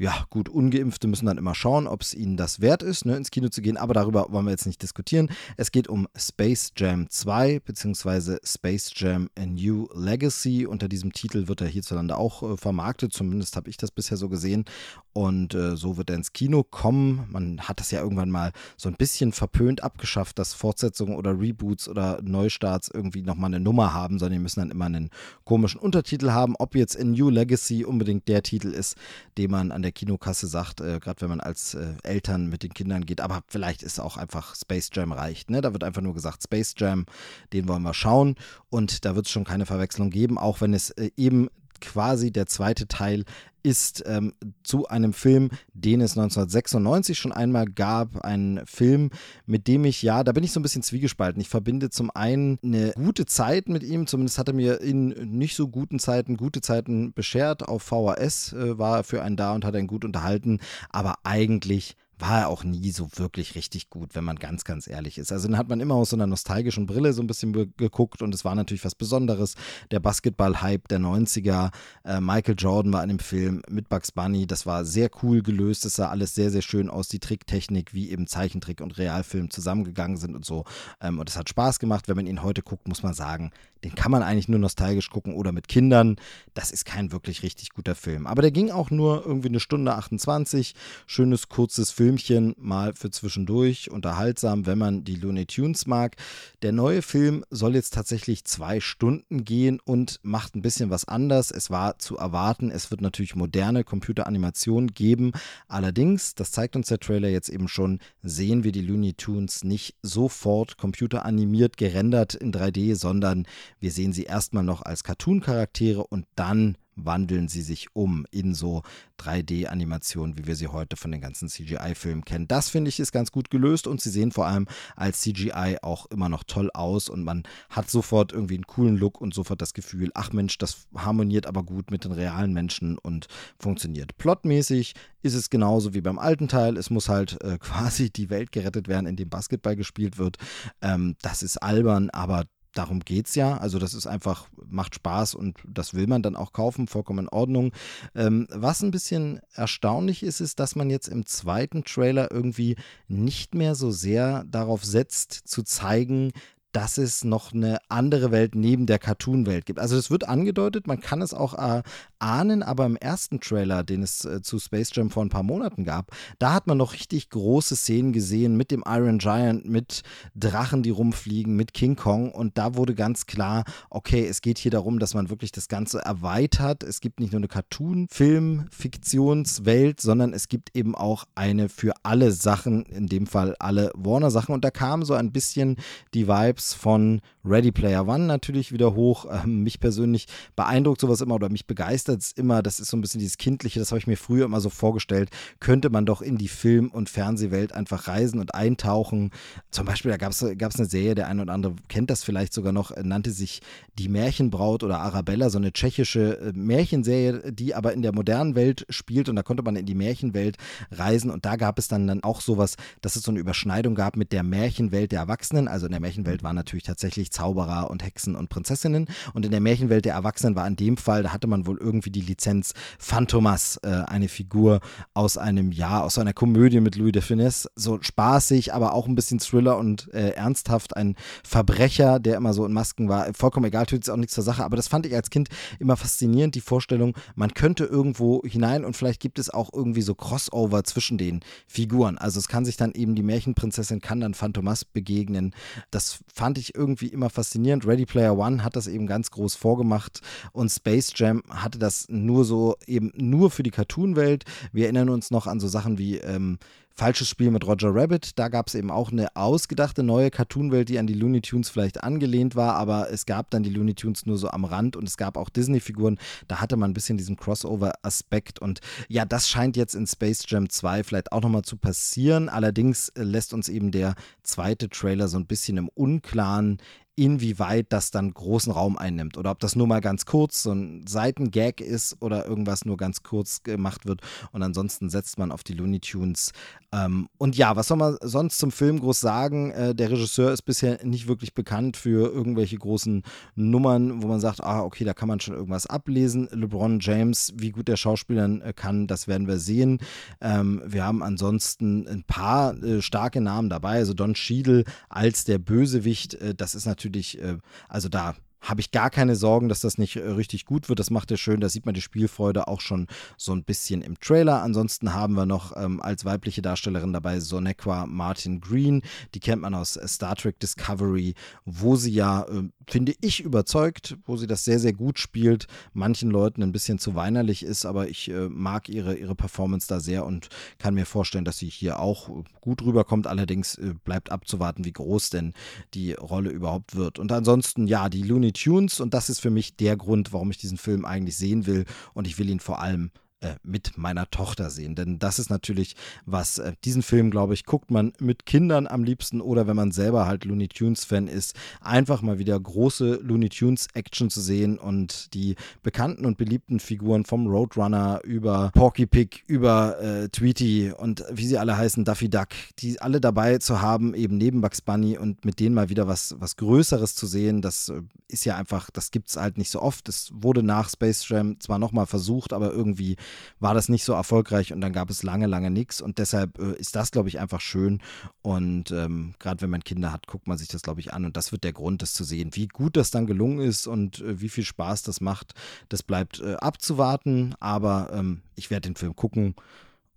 ja, 0.00 0.24
gut, 0.30 0.48
Ungeimpfte 0.48 1.06
müssen 1.08 1.26
dann 1.26 1.36
immer 1.36 1.54
schauen, 1.54 1.86
ob 1.86 2.00
es 2.00 2.14
ihnen 2.14 2.38
das 2.38 2.60
wert 2.62 2.82
ist, 2.82 3.04
ne, 3.04 3.18
ins 3.18 3.30
Kino 3.30 3.50
zu 3.50 3.60
gehen. 3.60 3.76
Aber 3.76 3.92
darüber 3.92 4.32
wollen 4.32 4.46
wir 4.46 4.50
jetzt 4.50 4.66
nicht 4.66 4.80
diskutieren. 4.80 5.28
Es 5.58 5.72
geht 5.72 5.88
um 5.88 6.08
Space 6.16 6.72
Jam 6.74 7.10
2 7.10 7.60
bzw. 7.60 8.38
Space 8.42 8.92
Jam 8.96 9.28
A 9.38 9.44
New 9.44 9.88
Legacy. 9.94 10.64
Unter 10.64 10.88
diesem 10.88 11.12
Titel 11.12 11.48
wird 11.48 11.60
er 11.60 11.66
hierzulande 11.66 12.16
auch 12.16 12.42
äh, 12.42 12.56
vermarktet. 12.56 13.12
Zumindest 13.12 13.56
habe 13.56 13.68
ich 13.68 13.76
das 13.76 13.90
bisher 13.90 14.16
so 14.16 14.30
gesehen. 14.30 14.64
Und 15.12 15.54
äh, 15.54 15.76
so 15.76 15.98
wird 15.98 16.08
er 16.08 16.16
ins 16.16 16.32
Kino 16.32 16.62
kommen. 16.62 17.26
Man 17.30 17.60
hat 17.60 17.80
das 17.80 17.90
ja 17.90 18.00
irgendwann 18.00 18.30
mal 18.30 18.52
so 18.78 18.88
ein 18.88 18.96
bisschen 18.96 19.32
verpönt 19.32 19.82
abgeschafft, 19.82 20.38
dass 20.38 20.54
Fortsetzungen 20.54 21.16
oder 21.16 21.38
Reboots 21.38 21.88
oder 21.88 22.20
Neustarts 22.22 22.90
irgendwie 22.92 23.22
nochmal 23.22 23.50
eine 23.50 23.60
Nummer 23.60 23.92
haben, 23.92 24.18
sondern 24.18 24.38
die 24.38 24.42
müssen 24.42 24.60
dann 24.60 24.70
immer 24.70 24.86
einen 24.86 25.10
komischen 25.44 25.80
Untertitel 25.80 26.30
haben. 26.30 26.54
Ob 26.58 26.74
jetzt 26.74 26.98
A 26.98 27.04
New 27.04 27.28
Legacy 27.28 27.84
unbedingt 27.84 28.28
der 28.28 28.42
Titel 28.42 28.68
ist, 28.68 28.96
den 29.36 29.50
man 29.50 29.72
an 29.72 29.82
der 29.82 29.90
der 29.90 29.92
Kinokasse 29.92 30.46
sagt, 30.46 30.80
äh, 30.80 31.00
gerade 31.00 31.20
wenn 31.20 31.28
man 31.28 31.40
als 31.40 31.74
äh, 31.74 31.94
Eltern 32.04 32.48
mit 32.48 32.62
den 32.62 32.72
Kindern 32.72 33.04
geht, 33.04 33.20
aber 33.20 33.42
vielleicht 33.48 33.82
ist 33.82 33.98
auch 33.98 34.16
einfach 34.16 34.54
Space 34.54 34.90
Jam 34.92 35.10
reicht. 35.10 35.50
Ne? 35.50 35.60
Da 35.60 35.72
wird 35.72 35.82
einfach 35.82 36.00
nur 36.00 36.14
gesagt, 36.14 36.44
Space 36.44 36.74
Jam, 36.76 37.06
den 37.52 37.66
wollen 37.66 37.82
wir 37.82 37.94
schauen 37.94 38.36
und 38.68 39.04
da 39.04 39.16
wird 39.16 39.26
es 39.26 39.32
schon 39.32 39.44
keine 39.44 39.66
Verwechslung 39.66 40.10
geben, 40.10 40.38
auch 40.38 40.60
wenn 40.60 40.74
es 40.74 40.90
äh, 40.90 41.10
eben 41.16 41.48
quasi 41.80 42.30
der 42.30 42.46
zweite 42.46 42.86
Teil 42.86 43.24
ist 43.62 44.02
ähm, 44.06 44.32
zu 44.62 44.88
einem 44.88 45.12
Film, 45.12 45.50
den 45.74 46.00
es 46.00 46.12
1996 46.12 47.18
schon 47.18 47.32
einmal 47.32 47.66
gab. 47.66 48.24
Ein 48.24 48.62
Film, 48.64 49.10
mit 49.46 49.66
dem 49.66 49.84
ich, 49.84 50.02
ja, 50.02 50.24
da 50.24 50.32
bin 50.32 50.44
ich 50.44 50.52
so 50.52 50.60
ein 50.60 50.62
bisschen 50.62 50.82
zwiegespalten. 50.82 51.40
Ich 51.40 51.48
verbinde 51.48 51.90
zum 51.90 52.10
einen 52.10 52.58
eine 52.62 52.92
gute 52.92 53.26
Zeit 53.26 53.68
mit 53.68 53.82
ihm, 53.82 54.06
zumindest 54.06 54.38
hat 54.38 54.48
er 54.48 54.54
mir 54.54 54.80
in 54.80 55.08
nicht 55.08 55.56
so 55.56 55.68
guten 55.68 55.98
Zeiten 55.98 56.36
gute 56.36 56.60
Zeiten 56.60 57.12
beschert. 57.12 57.68
Auf 57.68 57.82
VHS 57.82 58.52
äh, 58.52 58.78
war 58.78 58.98
er 58.98 59.04
für 59.04 59.22
einen 59.22 59.36
da 59.36 59.52
und 59.52 59.64
hat 59.64 59.74
einen 59.74 59.88
gut 59.88 60.04
unterhalten, 60.04 60.60
aber 60.90 61.16
eigentlich 61.24 61.96
war 62.20 62.40
er 62.40 62.48
auch 62.48 62.64
nie 62.64 62.90
so 62.90 63.08
wirklich 63.16 63.54
richtig 63.54 63.90
gut, 63.90 64.14
wenn 64.14 64.24
man 64.24 64.36
ganz, 64.36 64.64
ganz 64.64 64.86
ehrlich 64.86 65.18
ist. 65.18 65.32
Also 65.32 65.48
den 65.48 65.56
hat 65.56 65.68
man 65.68 65.80
immer 65.80 65.94
aus 65.94 66.10
so 66.10 66.16
einer 66.16 66.26
nostalgischen 66.26 66.86
Brille 66.86 67.12
so 67.12 67.22
ein 67.22 67.26
bisschen 67.26 67.52
geguckt 67.76 68.22
und 68.22 68.34
es 68.34 68.44
war 68.44 68.54
natürlich 68.54 68.84
was 68.84 68.94
Besonderes. 68.94 69.54
Der 69.90 70.00
Basketball-Hype 70.00 70.88
der 70.88 71.00
90er, 71.00 71.70
äh, 72.04 72.20
Michael 72.20 72.56
Jordan 72.58 72.92
war 72.92 73.02
in 73.02 73.08
dem 73.08 73.18
Film 73.18 73.62
mit 73.68 73.88
Bugs 73.88 74.12
Bunny, 74.12 74.46
das 74.46 74.66
war 74.66 74.84
sehr 74.84 75.10
cool 75.22 75.42
gelöst, 75.42 75.84
es 75.84 75.94
sah 75.94 76.08
alles 76.08 76.34
sehr, 76.34 76.50
sehr 76.50 76.62
schön 76.62 76.90
aus, 76.90 77.08
die 77.08 77.20
Tricktechnik, 77.20 77.94
wie 77.94 78.10
eben 78.10 78.26
Zeichentrick 78.26 78.80
und 78.80 78.98
Realfilm 78.98 79.50
zusammengegangen 79.50 80.16
sind 80.16 80.34
und 80.34 80.44
so. 80.44 80.64
Ähm, 81.00 81.18
und 81.18 81.28
es 81.28 81.36
hat 81.36 81.48
Spaß 81.48 81.78
gemacht. 81.78 82.08
Wenn 82.08 82.16
man 82.16 82.26
ihn 82.26 82.42
heute 82.42 82.62
guckt, 82.62 82.88
muss 82.88 83.02
man 83.02 83.14
sagen, 83.14 83.50
den 83.84 83.94
kann 83.94 84.10
man 84.10 84.22
eigentlich 84.22 84.48
nur 84.48 84.58
nostalgisch 84.58 85.10
gucken 85.10 85.34
oder 85.34 85.52
mit 85.52 85.68
Kindern. 85.68 86.16
Das 86.54 86.70
ist 86.70 86.84
kein 86.84 87.12
wirklich 87.12 87.42
richtig 87.42 87.70
guter 87.70 87.94
Film. 87.94 88.26
Aber 88.26 88.42
der 88.42 88.50
ging 88.50 88.70
auch 88.70 88.90
nur 88.90 89.24
irgendwie 89.24 89.48
eine 89.48 89.60
Stunde 89.60 89.94
28. 89.94 90.74
Schönes, 91.06 91.48
kurzes 91.48 91.90
Film 91.90 92.10
Filmchen 92.10 92.56
mal 92.58 92.92
für 92.94 93.10
zwischendurch, 93.10 93.88
unterhaltsam, 93.88 94.66
wenn 94.66 94.78
man 94.78 95.04
die 95.04 95.14
Looney 95.14 95.46
Tunes 95.46 95.86
mag. 95.86 96.16
Der 96.62 96.72
neue 96.72 97.02
Film 97.02 97.44
soll 97.50 97.76
jetzt 97.76 97.94
tatsächlich 97.94 98.44
zwei 98.44 98.80
Stunden 98.80 99.44
gehen 99.44 99.78
und 99.84 100.18
macht 100.22 100.56
ein 100.56 100.62
bisschen 100.62 100.90
was 100.90 101.06
anders. 101.06 101.52
Es 101.52 101.70
war 101.70 102.00
zu 102.00 102.16
erwarten, 102.16 102.72
es 102.72 102.90
wird 102.90 103.00
natürlich 103.00 103.36
moderne 103.36 103.84
Computeranimationen 103.84 104.92
geben. 104.92 105.30
Allerdings, 105.68 106.34
das 106.34 106.50
zeigt 106.50 106.74
uns 106.74 106.88
der 106.88 106.98
Trailer 106.98 107.28
jetzt 107.28 107.48
eben 107.48 107.68
schon, 107.68 108.00
sehen 108.22 108.64
wir 108.64 108.72
die 108.72 108.82
Looney 108.82 109.14
Tunes 109.14 109.62
nicht 109.62 109.94
sofort 110.02 110.78
computeranimiert 110.78 111.76
gerendert 111.76 112.34
in 112.34 112.52
3D, 112.52 112.96
sondern 112.96 113.46
wir 113.80 113.90
sehen 113.90 114.12
sie 114.12 114.24
erstmal 114.24 114.64
noch 114.64 114.82
als 114.82 115.04
Cartoon-Charaktere 115.04 116.06
und 116.06 116.26
dann 116.36 116.76
wandeln 117.04 117.48
sie 117.48 117.62
sich 117.62 117.88
um 117.94 118.26
in 118.30 118.54
so 118.54 118.82
3D-Animationen, 119.18 120.38
wie 120.38 120.46
wir 120.46 120.56
sie 120.56 120.68
heute 120.68 120.96
von 120.96 121.10
den 121.10 121.20
ganzen 121.20 121.48
CGI-Filmen 121.48 122.24
kennen. 122.24 122.48
Das 122.48 122.68
finde 122.68 122.88
ich 122.88 123.00
ist 123.00 123.12
ganz 123.12 123.32
gut 123.32 123.50
gelöst 123.50 123.86
und 123.86 124.00
sie 124.00 124.10
sehen 124.10 124.32
vor 124.32 124.46
allem 124.46 124.66
als 124.96 125.20
CGI 125.20 125.78
auch 125.82 126.06
immer 126.06 126.28
noch 126.28 126.44
toll 126.44 126.70
aus 126.72 127.08
und 127.08 127.24
man 127.24 127.44
hat 127.68 127.90
sofort 127.90 128.32
irgendwie 128.32 128.54
einen 128.54 128.66
coolen 128.66 128.96
Look 128.96 129.20
und 129.20 129.34
sofort 129.34 129.60
das 129.60 129.74
Gefühl, 129.74 130.10
ach 130.14 130.32
Mensch, 130.32 130.58
das 130.58 130.86
harmoniert 130.94 131.46
aber 131.46 131.62
gut 131.62 131.90
mit 131.90 132.04
den 132.04 132.12
realen 132.12 132.52
Menschen 132.52 132.98
und 132.98 133.26
funktioniert. 133.58 134.16
Plotmäßig 134.18 134.94
ist 135.22 135.34
es 135.34 135.50
genauso 135.50 135.94
wie 135.94 136.00
beim 136.00 136.18
alten 136.18 136.48
Teil. 136.48 136.76
Es 136.76 136.90
muss 136.90 137.08
halt 137.08 137.42
äh, 137.42 137.58
quasi 137.60 138.10
die 138.10 138.30
Welt 138.30 138.52
gerettet 138.52 138.88
werden, 138.88 139.06
in 139.06 139.16
dem 139.16 139.28
Basketball 139.28 139.76
gespielt 139.76 140.18
wird. 140.18 140.36
Ähm, 140.80 141.16
das 141.22 141.42
ist 141.42 141.58
albern, 141.58 142.10
aber 142.10 142.44
darum 142.72 143.00
geht 143.00 143.26
es 143.26 143.34
ja. 143.34 143.56
Also 143.56 143.78
das 143.78 143.94
ist 143.94 144.06
einfach, 144.06 144.48
macht 144.66 144.94
Spaß 144.94 145.34
und 145.34 145.58
das 145.66 145.94
will 145.94 146.06
man 146.06 146.22
dann 146.22 146.36
auch 146.36 146.52
kaufen, 146.52 146.86
vollkommen 146.86 147.26
in 147.26 147.28
Ordnung. 147.28 147.72
Ähm, 148.14 148.46
was 148.50 148.82
ein 148.82 148.90
bisschen 148.90 149.40
erstaunlich 149.54 150.22
ist, 150.22 150.40
ist, 150.40 150.60
dass 150.60 150.76
man 150.76 150.90
jetzt 150.90 151.08
im 151.08 151.26
zweiten 151.26 151.84
Trailer 151.84 152.30
irgendwie 152.30 152.76
nicht 153.08 153.54
mehr 153.54 153.74
so 153.74 153.90
sehr 153.90 154.44
darauf 154.44 154.84
setzt, 154.84 155.32
zu 155.32 155.62
zeigen, 155.62 156.32
dass 156.72 156.98
es 156.98 157.24
noch 157.24 157.52
eine 157.52 157.78
andere 157.88 158.30
Welt 158.30 158.54
neben 158.54 158.86
der 158.86 159.00
Cartoon-Welt 159.00 159.66
gibt. 159.66 159.80
Also 159.80 159.96
es 159.96 160.10
wird 160.10 160.28
angedeutet, 160.28 160.86
man 160.86 161.00
kann 161.00 161.22
es 161.22 161.32
auch 161.34 161.54
äh, 161.54 161.82
ahnen, 162.18 162.62
aber 162.62 162.86
im 162.86 162.96
ersten 162.96 163.40
Trailer, 163.40 163.82
den 163.82 164.02
es 164.02 164.24
äh, 164.24 164.40
zu 164.42 164.58
Space 164.58 164.90
Jam 164.92 165.10
vor 165.10 165.24
ein 165.24 165.30
paar 165.30 165.42
Monaten 165.42 165.84
gab, 165.84 166.10
da 166.38 166.52
hat 166.52 166.66
man 166.66 166.76
noch 166.78 166.92
richtig 166.92 167.30
große 167.30 167.76
Szenen 167.76 168.12
gesehen 168.12 168.56
mit 168.56 168.70
dem 168.70 168.84
Iron 168.86 169.18
Giant, 169.18 169.66
mit 169.66 170.02
Drachen, 170.34 170.82
die 170.82 170.90
rumfliegen, 170.90 171.56
mit 171.56 171.72
King 171.74 171.96
Kong 171.96 172.30
und 172.30 172.56
da 172.58 172.76
wurde 172.76 172.94
ganz 172.94 173.26
klar, 173.26 173.64
okay, 173.88 174.24
es 174.26 174.40
geht 174.40 174.58
hier 174.58 174.70
darum, 174.70 175.00
dass 175.00 175.14
man 175.14 175.30
wirklich 175.30 175.52
das 175.52 175.68
Ganze 175.68 176.04
erweitert. 176.04 176.84
Es 176.84 177.00
gibt 177.00 177.20
nicht 177.20 177.32
nur 177.32 177.40
eine 177.40 177.48
Cartoon-Film-Fiktionswelt, 177.48 180.00
sondern 180.00 180.32
es 180.32 180.48
gibt 180.48 180.76
eben 180.76 180.94
auch 180.94 181.24
eine 181.34 181.68
für 181.68 181.92
alle 182.02 182.32
Sachen, 182.32 182.84
in 182.84 183.08
dem 183.08 183.26
Fall 183.26 183.56
alle 183.58 183.90
Warner-Sachen 183.94 184.54
und 184.54 184.64
da 184.64 184.70
kam 184.70 185.04
so 185.04 185.14
ein 185.14 185.32
bisschen 185.32 185.76
die 186.14 186.28
Vibes 186.28 186.59
Vibes 186.60 186.74
von 186.74 187.20
Ready 187.42 187.72
Player 187.72 188.06
One 188.06 188.26
natürlich 188.26 188.72
wieder 188.72 188.94
hoch. 188.94 189.26
Ähm, 189.30 189.62
mich 189.62 189.80
persönlich 189.80 190.26
beeindruckt 190.56 191.00
sowas 191.00 191.22
immer 191.22 191.36
oder 191.36 191.48
mich 191.48 191.66
begeistert 191.66 192.20
es 192.20 192.32
immer. 192.32 192.62
Das 192.62 192.80
ist 192.80 192.90
so 192.90 192.96
ein 192.96 193.00
bisschen 193.00 193.20
dieses 193.20 193.38
Kindliche, 193.38 193.80
das 193.80 193.90
habe 193.90 193.98
ich 193.98 194.06
mir 194.06 194.16
früher 194.16 194.44
immer 194.44 194.60
so 194.60 194.68
vorgestellt. 194.68 195.30
Könnte 195.58 195.88
man 195.88 196.04
doch 196.04 196.20
in 196.20 196.36
die 196.36 196.48
Film- 196.48 196.90
und 196.90 197.08
Fernsehwelt 197.08 197.72
einfach 197.72 198.08
reisen 198.08 198.40
und 198.40 198.54
eintauchen. 198.54 199.30
Zum 199.70 199.86
Beispiel, 199.86 200.10
da 200.10 200.16
gab 200.18 200.32
es 200.32 200.42
eine 200.42 200.86
Serie, 200.86 201.14
der 201.14 201.28
eine 201.28 201.42
oder 201.42 201.54
andere 201.54 201.76
kennt 201.88 202.10
das 202.10 202.22
vielleicht 202.22 202.52
sogar 202.52 202.72
noch, 202.72 202.90
äh, 202.90 203.02
nannte 203.02 203.30
sich 203.30 203.60
Die 203.98 204.08
Märchenbraut 204.08 204.82
oder 204.82 205.00
Arabella, 205.00 205.50
so 205.50 205.58
eine 205.58 205.72
tschechische 205.72 206.38
äh, 206.40 206.52
Märchenserie, 206.54 207.52
die 207.52 207.74
aber 207.74 207.94
in 207.94 208.02
der 208.02 208.14
modernen 208.14 208.54
Welt 208.54 208.86
spielt 208.90 209.28
und 209.28 209.36
da 209.36 209.42
konnte 209.42 209.62
man 209.62 209.76
in 209.76 209.86
die 209.86 209.94
Märchenwelt 209.94 210.56
reisen 210.90 211.30
und 211.30 211.44
da 211.44 211.56
gab 211.56 211.78
es 211.78 211.88
dann, 211.88 212.06
dann 212.06 212.22
auch 212.22 212.40
sowas, 212.40 212.76
dass 213.00 213.16
es 213.16 213.22
so 213.22 213.30
eine 213.30 213.40
Überschneidung 213.40 213.94
gab 213.94 214.16
mit 214.16 214.32
der 214.32 214.42
Märchenwelt 214.42 215.12
der 215.12 215.20
Erwachsenen. 215.20 215.68
Also 215.68 215.86
in 215.86 215.92
der 215.92 216.00
Märchenwelt 216.00 216.42
war 216.42 216.49
waren 216.50 216.56
natürlich 216.56 216.82
tatsächlich 216.82 217.30
Zauberer 217.30 217.90
und 217.90 218.04
Hexen 218.04 218.34
und 218.34 218.48
Prinzessinnen. 218.48 219.06
Und 219.34 219.44
in 219.44 219.52
der 219.52 219.60
Märchenwelt 219.60 220.04
der 220.04 220.14
Erwachsenen 220.14 220.56
war 220.56 220.66
in 220.66 220.74
dem 220.74 220.96
Fall, 220.96 221.22
da 221.22 221.32
hatte 221.32 221.46
man 221.46 221.64
wohl 221.64 221.78
irgendwie 221.78 222.10
die 222.10 222.20
Lizenz 222.20 222.72
Phantomas, 222.98 223.78
äh, 223.84 223.88
eine 223.88 224.28
Figur 224.28 224.80
aus 225.14 225.38
einem 225.38 225.70
Jahr, 225.70 226.02
aus 226.02 226.18
einer 226.18 226.32
Komödie 226.32 226.80
mit 226.80 226.96
Louis 226.96 227.12
de 227.12 227.22
Finesse. 227.22 227.70
So 227.76 228.02
spaßig, 228.02 228.74
aber 228.74 228.94
auch 228.94 229.06
ein 229.06 229.14
bisschen 229.14 229.38
Thriller 229.38 229.78
und 229.78 230.12
äh, 230.12 230.30
ernsthaft. 230.30 230.96
Ein 230.96 231.14
Verbrecher, 231.44 232.18
der 232.18 232.36
immer 232.36 232.52
so 232.52 232.66
in 232.66 232.72
Masken 232.72 233.08
war. 233.08 233.32
Vollkommen 233.32 233.66
egal, 233.66 233.86
tut 233.86 234.00
jetzt 234.00 234.10
auch 234.10 234.16
nichts 234.16 234.34
zur 234.34 234.42
Sache. 234.42 234.64
Aber 234.64 234.74
das 234.74 234.88
fand 234.88 235.06
ich 235.06 235.14
als 235.14 235.30
Kind 235.30 235.50
immer 235.78 235.96
faszinierend, 235.96 236.56
die 236.56 236.60
Vorstellung, 236.60 237.16
man 237.36 237.54
könnte 237.54 237.84
irgendwo 237.84 238.42
hinein 238.44 238.84
und 238.84 238.96
vielleicht 238.96 239.20
gibt 239.20 239.38
es 239.38 239.50
auch 239.50 239.70
irgendwie 239.72 240.02
so 240.02 240.16
Crossover 240.16 240.82
zwischen 240.82 241.16
den 241.16 241.42
Figuren. 241.68 242.18
Also 242.18 242.40
es 242.40 242.48
kann 242.48 242.64
sich 242.64 242.76
dann 242.76 242.90
eben 242.90 243.14
die 243.14 243.22
Märchenprinzessin 243.22 244.00
kann 244.00 244.18
dann 244.18 244.34
Phantomas 244.34 244.84
begegnen. 244.84 245.54
Das 245.92 246.18
fand 246.40 246.56
ich 246.56 246.74
irgendwie 246.74 247.08
immer 247.08 247.28
faszinierend. 247.28 247.86
Ready 247.86 248.06
Player 248.06 248.34
One 248.34 248.64
hat 248.64 248.74
das 248.74 248.86
eben 248.86 249.06
ganz 249.06 249.30
groß 249.30 249.56
vorgemacht 249.56 250.22
und 250.52 250.70
Space 250.70 251.12
Jam 251.14 251.42
hatte 251.50 251.78
das 251.78 252.06
nur 252.08 252.46
so 252.46 252.76
eben 252.86 253.12
nur 253.14 253.50
für 253.50 253.62
die 253.62 253.70
Cartoon-Welt. 253.70 254.44
Wir 254.72 254.84
erinnern 254.84 255.10
uns 255.10 255.30
noch 255.30 255.46
an 255.46 255.60
so 255.60 255.68
Sachen 255.68 255.98
wie 255.98 256.16
ähm, 256.16 256.58
Falsches 256.94 257.28
Spiel 257.28 257.50
mit 257.50 257.66
Roger 257.66 257.94
Rabbit. 257.94 258.38
Da 258.38 258.48
gab 258.48 258.68
es 258.68 258.74
eben 258.74 258.90
auch 258.90 259.10
eine 259.10 259.34
ausgedachte 259.34 260.02
neue 260.02 260.30
Cartoon-Welt, 260.30 260.88
die 260.88 260.98
an 260.98 261.06
die 261.06 261.14
Looney 261.14 261.40
Tunes 261.40 261.70
vielleicht 261.70 262.02
angelehnt 262.02 262.56
war, 262.56 262.74
aber 262.74 263.10
es 263.10 263.26
gab 263.26 263.50
dann 263.50 263.62
die 263.62 263.70
Looney 263.70 263.94
Tunes 263.94 264.26
nur 264.26 264.36
so 264.36 264.50
am 264.50 264.64
Rand 264.64 264.96
und 264.96 265.08
es 265.08 265.16
gab 265.16 265.36
auch 265.36 265.48
Disney-Figuren. 265.48 266.18
Da 266.48 266.60
hatte 266.60 266.76
man 266.76 266.90
ein 266.90 266.94
bisschen 266.94 267.16
diesen 267.16 267.36
Crossover-Aspekt 267.36 268.58
und 268.58 268.80
ja, 269.08 269.24
das 269.24 269.48
scheint 269.48 269.76
jetzt 269.76 269.94
in 269.94 270.06
Space 270.06 270.44
Jam 270.46 270.68
2 270.68 271.04
vielleicht 271.04 271.32
auch 271.32 271.40
nochmal 271.42 271.62
zu 271.62 271.76
passieren. 271.76 272.48
Allerdings 272.48 273.12
lässt 273.16 273.54
uns 273.54 273.68
eben 273.68 273.92
der 273.92 274.14
zweite 274.42 274.88
Trailer 274.88 275.28
so 275.28 275.38
ein 275.38 275.46
bisschen 275.46 275.78
im 275.78 275.88
Unklaren, 275.88 276.78
inwieweit 277.20 277.92
das 277.92 278.10
dann 278.10 278.32
großen 278.32 278.72
Raum 278.72 278.96
einnimmt 278.96 279.36
oder 279.36 279.50
ob 279.50 279.60
das 279.60 279.76
nur 279.76 279.86
mal 279.86 280.00
ganz 280.00 280.24
kurz 280.24 280.62
so 280.62 280.72
ein 280.72 281.06
Seitengag 281.06 281.82
ist 281.82 282.16
oder 282.20 282.46
irgendwas 282.46 282.86
nur 282.86 282.96
ganz 282.96 283.22
kurz 283.22 283.62
gemacht 283.62 284.06
wird 284.06 284.22
und 284.52 284.62
ansonsten 284.62 285.10
setzt 285.10 285.38
man 285.38 285.52
auf 285.52 285.62
die 285.62 285.74
Looney 285.74 286.00
Tunes. 286.00 286.52
Ähm, 286.92 287.28
und 287.36 287.58
ja, 287.58 287.76
was 287.76 287.88
soll 287.88 287.98
man 287.98 288.16
sonst 288.22 288.58
zum 288.58 288.72
Film 288.72 289.00
groß 289.00 289.20
sagen? 289.20 289.70
Äh, 289.70 289.94
der 289.94 290.10
Regisseur 290.10 290.50
ist 290.50 290.62
bisher 290.62 291.04
nicht 291.04 291.28
wirklich 291.28 291.52
bekannt 291.52 291.98
für 291.98 292.32
irgendwelche 292.32 292.78
großen 292.78 293.22
Nummern, 293.54 294.22
wo 294.22 294.26
man 294.26 294.40
sagt, 294.40 294.62
ah, 294.62 294.82
okay, 294.82 295.04
da 295.04 295.12
kann 295.12 295.28
man 295.28 295.40
schon 295.40 295.54
irgendwas 295.54 295.86
ablesen. 295.86 296.48
LeBron 296.50 297.00
James, 297.00 297.52
wie 297.54 297.70
gut 297.70 297.86
der 297.86 297.96
Schauspieler 297.96 298.64
äh, 298.64 298.72
kann, 298.72 299.06
das 299.06 299.28
werden 299.28 299.46
wir 299.46 299.58
sehen. 299.58 299.98
Ähm, 300.40 300.82
wir 300.86 301.04
haben 301.04 301.22
ansonsten 301.22 302.08
ein 302.08 302.24
paar 302.24 302.82
äh, 302.82 303.02
starke 303.02 303.42
Namen 303.42 303.68
dabei, 303.68 303.98
also 303.98 304.14
Don 304.14 304.32
Cheadle 304.32 304.84
als 305.10 305.44
der 305.44 305.58
Bösewicht, 305.58 306.34
äh, 306.34 306.54
das 306.54 306.74
ist 306.74 306.86
natürlich 306.86 307.09
natürlich, 307.10 307.40
äh, 307.40 307.58
also 307.88 308.08
da 308.08 308.34
habe 308.62 308.82
ich 308.82 308.90
gar 308.90 309.08
keine 309.08 309.36
Sorgen, 309.36 309.70
dass 309.70 309.80
das 309.80 309.96
nicht 309.96 310.16
äh, 310.16 310.20
richtig 310.20 310.66
gut 310.66 310.88
wird. 310.90 310.98
Das 310.98 311.10
macht 311.10 311.30
er 311.30 311.38
schön. 311.38 311.60
Da 311.60 311.70
sieht 311.70 311.86
man 311.86 311.94
die 311.94 312.02
Spielfreude 312.02 312.68
auch 312.68 312.82
schon 312.82 313.06
so 313.38 313.52
ein 313.52 313.64
bisschen 313.64 314.02
im 314.02 314.20
Trailer. 314.20 314.62
Ansonsten 314.62 315.14
haben 315.14 315.34
wir 315.34 315.46
noch 315.46 315.74
ähm, 315.76 316.00
als 316.02 316.26
weibliche 316.26 316.60
Darstellerin 316.60 317.14
dabei 317.14 317.40
Sonequa 317.40 318.06
Martin 318.06 318.60
Green. 318.60 319.02
Die 319.34 319.40
kennt 319.40 319.62
man 319.62 319.74
aus 319.74 319.96
äh, 319.96 320.06
Star 320.06 320.36
Trek 320.36 320.60
Discovery, 320.60 321.34
wo 321.64 321.96
sie 321.96 322.12
ja 322.12 322.42
äh, 322.42 322.68
finde 322.90 323.14
ich, 323.20 323.40
überzeugt, 323.40 324.16
wo 324.26 324.36
sie 324.36 324.46
das 324.46 324.64
sehr, 324.64 324.78
sehr 324.78 324.92
gut 324.92 325.18
spielt. 325.18 325.66
Manchen 325.92 326.30
Leuten 326.30 326.62
ein 326.62 326.72
bisschen 326.72 326.98
zu 326.98 327.14
weinerlich 327.14 327.62
ist, 327.62 327.86
aber 327.86 328.08
ich 328.08 328.30
äh, 328.30 328.48
mag 328.48 328.88
ihre, 328.88 329.14
ihre 329.14 329.34
Performance 329.34 329.86
da 329.88 330.00
sehr 330.00 330.26
und 330.26 330.48
kann 330.78 330.94
mir 330.94 331.06
vorstellen, 331.06 331.44
dass 331.44 331.58
sie 331.58 331.68
hier 331.68 332.00
auch 332.00 332.28
gut 332.60 332.82
rüberkommt. 332.82 333.26
Allerdings 333.26 333.76
äh, 333.76 333.94
bleibt 334.04 334.32
abzuwarten, 334.32 334.84
wie 334.84 334.92
groß 334.92 335.30
denn 335.30 335.54
die 335.94 336.12
Rolle 336.12 336.50
überhaupt 336.50 336.96
wird. 336.96 337.18
Und 337.18 337.32
ansonsten, 337.32 337.86
ja, 337.86 338.08
die 338.08 338.22
Looney 338.22 338.52
Tunes 338.52 339.00
und 339.00 339.14
das 339.14 339.30
ist 339.30 339.40
für 339.40 339.50
mich 339.50 339.76
der 339.76 339.96
Grund, 339.96 340.32
warum 340.32 340.50
ich 340.50 340.58
diesen 340.58 340.78
Film 340.78 341.04
eigentlich 341.04 341.36
sehen 341.36 341.66
will 341.66 341.84
und 342.14 342.26
ich 342.26 342.38
will 342.38 342.50
ihn 342.50 342.60
vor 342.60 342.80
allem 342.80 343.10
äh, 343.42 343.54
mit 343.62 343.96
meiner 343.96 344.30
Tochter 344.30 344.68
sehen. 344.68 344.94
Denn 344.94 345.18
das 345.18 345.38
ist 345.38 345.48
natürlich 345.48 345.96
was, 346.26 346.58
äh, 346.58 346.74
diesen 346.84 347.02
Film, 347.02 347.30
glaube 347.30 347.54
ich, 347.54 347.64
guckt 347.64 347.90
man 347.90 348.12
mit 348.18 348.44
Kindern 348.44 348.86
am 348.86 349.02
liebsten 349.02 349.40
oder 349.40 349.66
wenn 349.66 349.76
man 349.76 349.92
selber 349.92 350.26
halt 350.26 350.44
Looney 350.44 350.68
Tunes-Fan 350.68 351.26
ist, 351.26 351.56
einfach 351.80 352.20
mal 352.20 352.38
wieder 352.38 352.60
große 352.60 353.20
Looney 353.22 353.48
Tunes-Action 353.48 354.28
zu 354.28 354.42
sehen 354.42 354.78
und 354.78 355.32
die 355.32 355.56
bekannten 355.82 356.26
und 356.26 356.36
beliebten 356.36 356.80
Figuren 356.80 357.24
vom 357.24 357.46
Roadrunner 357.46 358.20
über 358.24 358.72
Porky 358.74 359.06
Pig, 359.06 359.42
über 359.46 359.98
äh, 360.00 360.28
Tweety 360.28 360.92
und 360.92 361.24
wie 361.30 361.46
sie 361.46 361.56
alle 361.56 361.78
heißen, 361.78 362.04
Daffy 362.04 362.28
Duck, 362.28 362.48
die 362.80 363.00
alle 363.00 363.22
dabei 363.22 363.56
zu 363.56 363.80
haben, 363.80 364.12
eben 364.12 364.36
neben 364.36 364.60
Bugs 364.60 364.82
Bunny 364.82 365.16
und 365.16 365.46
mit 365.46 365.60
denen 365.60 365.74
mal 365.74 365.88
wieder 365.88 366.06
was, 366.06 366.36
was 366.38 366.56
Größeres 366.56 367.14
zu 367.14 367.26
sehen, 367.26 367.62
das 367.62 367.88
äh, 367.88 368.02
ist 368.28 368.44
ja 368.44 368.56
einfach, 368.56 368.90
das 368.90 369.10
gibt 369.10 369.30
es 369.30 369.36
halt 369.36 369.56
nicht 369.58 369.70
so 369.70 369.80
oft. 369.80 370.10
Es 370.10 370.30
wurde 370.34 370.62
nach 370.62 370.90
Space 370.90 371.26
Jam 371.28 371.58
zwar 371.58 371.78
nochmal 371.78 372.06
versucht, 372.06 372.52
aber 372.52 372.70
irgendwie 372.70 373.16
war 373.58 373.74
das 373.74 373.88
nicht 373.88 374.04
so 374.04 374.12
erfolgreich 374.12 374.72
und 374.72 374.80
dann 374.80 374.92
gab 374.92 375.10
es 375.10 375.22
lange, 375.22 375.46
lange 375.46 375.70
nichts. 375.70 376.00
Und 376.00 376.18
deshalb 376.18 376.58
äh, 376.58 376.72
ist 376.72 376.96
das, 376.96 377.10
glaube 377.10 377.28
ich, 377.28 377.38
einfach 377.38 377.60
schön. 377.60 378.00
Und 378.42 378.90
ähm, 378.90 379.34
gerade 379.38 379.62
wenn 379.62 379.70
man 379.70 379.84
Kinder 379.84 380.12
hat, 380.12 380.26
guckt 380.26 380.46
man 380.46 380.58
sich 380.58 380.68
das, 380.68 380.82
glaube 380.82 381.00
ich, 381.00 381.12
an. 381.12 381.24
Und 381.24 381.36
das 381.36 381.52
wird 381.52 381.64
der 381.64 381.72
Grund, 381.72 382.02
das 382.02 382.14
zu 382.14 382.24
sehen. 382.24 382.50
Wie 382.54 382.68
gut 382.68 382.96
das 382.96 383.10
dann 383.10 383.26
gelungen 383.26 383.60
ist 383.60 383.86
und 383.86 384.20
äh, 384.20 384.40
wie 384.40 384.48
viel 384.48 384.64
Spaß 384.64 385.02
das 385.02 385.20
macht, 385.20 385.54
das 385.88 386.02
bleibt 386.02 386.40
äh, 386.40 386.54
abzuwarten. 386.54 387.54
Aber 387.60 388.10
ähm, 388.12 388.42
ich 388.56 388.70
werde 388.70 388.88
den 388.88 388.96
Film 388.96 389.14
gucken 389.14 389.54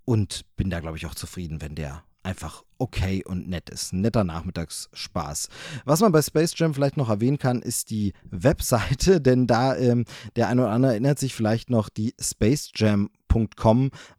und 0.06 0.46
bin 0.56 0.70
da, 0.70 0.80
glaube 0.80 0.98
ich, 0.98 1.06
auch 1.06 1.16
zufrieden, 1.16 1.62
wenn 1.62 1.76
der 1.76 2.04
einfach 2.24 2.64
okay 2.78 3.24
und 3.26 3.48
nett 3.48 3.70
ist. 3.70 3.94
Ein 3.94 4.02
netter 4.02 4.24
Nachmittagsspaß. 4.24 5.50
Was 5.86 6.02
man 6.02 6.12
bei 6.12 6.22
Space 6.22 6.54
Jam 6.56 6.74
vielleicht 6.74 6.98
noch 6.98 7.10
erwähnen 7.10 7.38
kann, 7.38 7.62
ist 7.62 7.90
die 7.90 8.14
Webseite, 8.30 9.22
denn 9.22 9.48
da 9.48 9.76
ähm, 9.76 10.06
der 10.36 10.48
eine 10.48 10.64
oder 10.64 10.72
andere 10.72 10.92
erinnert 10.94 11.20
sich 11.20 11.34
vielleicht 11.34 11.70
noch, 11.70 11.90
die 11.90 12.14
Space 12.20 12.72
Jam 12.76 13.10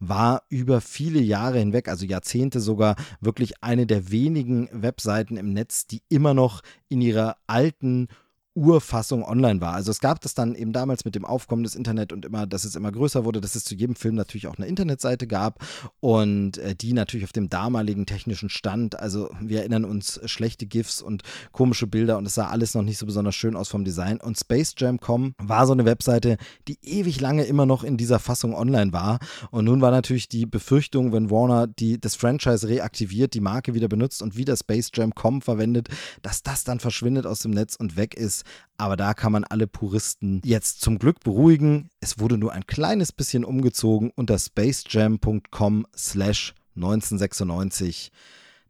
war 0.00 0.42
über 0.49 0.80
viele 0.80 1.20
Jahre 1.20 1.61
hinweg, 1.61 1.88
also 1.88 2.04
Jahrzehnte 2.04 2.58
sogar, 2.58 2.96
wirklich 3.20 3.62
eine 3.62 3.87
der 3.87 4.11
wenigen 4.11 4.68
Webseiten 4.73 5.37
im 5.37 5.52
Netz, 5.52 5.87
die 5.87 6.02
immer 6.08 6.34
noch 6.34 6.62
in 6.88 7.00
ihrer 7.00 7.37
alten 7.46 8.08
Urfassung 8.54 9.25
online 9.25 9.61
war. 9.61 9.75
Also 9.75 9.90
es 9.90 9.99
gab 9.99 10.20
das 10.20 10.34
dann 10.34 10.54
eben 10.54 10.73
damals 10.73 11.04
mit 11.04 11.16
dem 11.16 11.25
Aufkommen 11.25 11.64
des 11.64 11.75
Internet 11.75 12.12
und 12.12 12.25
immer, 12.25 12.46
dass 12.46 12.64
es 12.64 12.76
immer 12.76 12.92
größer 12.92 13.25
wurde, 13.25 13.40
dass 13.40 13.56
es 13.56 13.64
zu 13.64 13.75
jedem 13.75 13.96
Film 13.96 14.14
natürlich 14.14 14.46
auch 14.46 14.56
eine 14.56 14.66
Internetseite 14.66 15.26
gab 15.26 15.64
und 16.00 16.58
äh, 16.58 16.76
die 16.76 16.92
natürlich 16.92 17.25
auf 17.25 17.32
dem 17.32 17.49
damaligen 17.49 18.06
technischen 18.06 18.49
Stand, 18.49 18.99
also 18.99 19.28
wir 19.40 19.61
erinnern 19.61 19.84
uns 19.84 20.20
schlechte 20.26 20.66
GIFs 20.66 21.02
und 21.02 21.23
komische 21.50 21.88
Bilder 21.88 22.16
und 22.16 22.26
es 22.26 22.34
sah 22.34 22.46
alles 22.46 22.75
noch 22.75 22.82
nicht 22.82 22.99
so 22.99 23.06
besonders 23.06 23.34
schön 23.34 23.56
aus 23.56 23.68
vom 23.68 23.84
Design. 23.84 24.20
Und 24.20 24.38
SpaceJam.com 24.38 25.34
war 25.42 25.66
so 25.66 25.73
eine 25.73 25.84
Webseite, 25.84 26.37
die 26.68 26.78
ewig 26.82 27.20
lange 27.20 27.44
immer 27.44 27.66
noch 27.66 27.82
in 27.82 27.96
dieser 27.96 28.20
Fassung 28.20 28.54
online 28.54 28.92
war. 28.92 29.18
Und 29.50 29.64
nun 29.64 29.80
war 29.80 29.90
natürlich 29.90 30.28
die 30.28 30.46
Befürchtung, 30.46 31.12
wenn 31.12 31.30
Warner 31.30 31.66
die, 31.66 32.00
das 32.00 32.14
Franchise 32.14 32.68
reaktiviert, 32.68 33.34
die 33.34 33.40
Marke 33.40 33.75
wieder 33.75 33.88
benutzt 33.88 34.23
und 34.23 34.37
wieder 34.37 34.56
SpaceJam.com 34.56 35.42
verwendet, 35.42 35.88
dass 36.23 36.44
das 36.44 36.62
dann 36.62 36.78
verschwindet 36.78 37.26
aus 37.26 37.40
dem 37.40 37.50
Netz 37.50 37.75
und 37.75 37.96
weg 37.96 38.14
ist 38.14 38.43
aber 38.76 38.96
da 38.96 39.14
kann 39.14 39.32
man 39.32 39.44
alle 39.44 39.66
Puristen 39.66 40.40
jetzt 40.44 40.80
zum 40.80 40.98
Glück 40.98 41.20
beruhigen. 41.20 41.90
Es 42.00 42.18
wurde 42.18 42.38
nur 42.38 42.52
ein 42.52 42.66
kleines 42.66 43.12
bisschen 43.12 43.44
umgezogen 43.44 44.10
unter 44.14 44.38
spacejam.com 44.38 45.86
slash 45.96 46.54
1996 46.76 48.10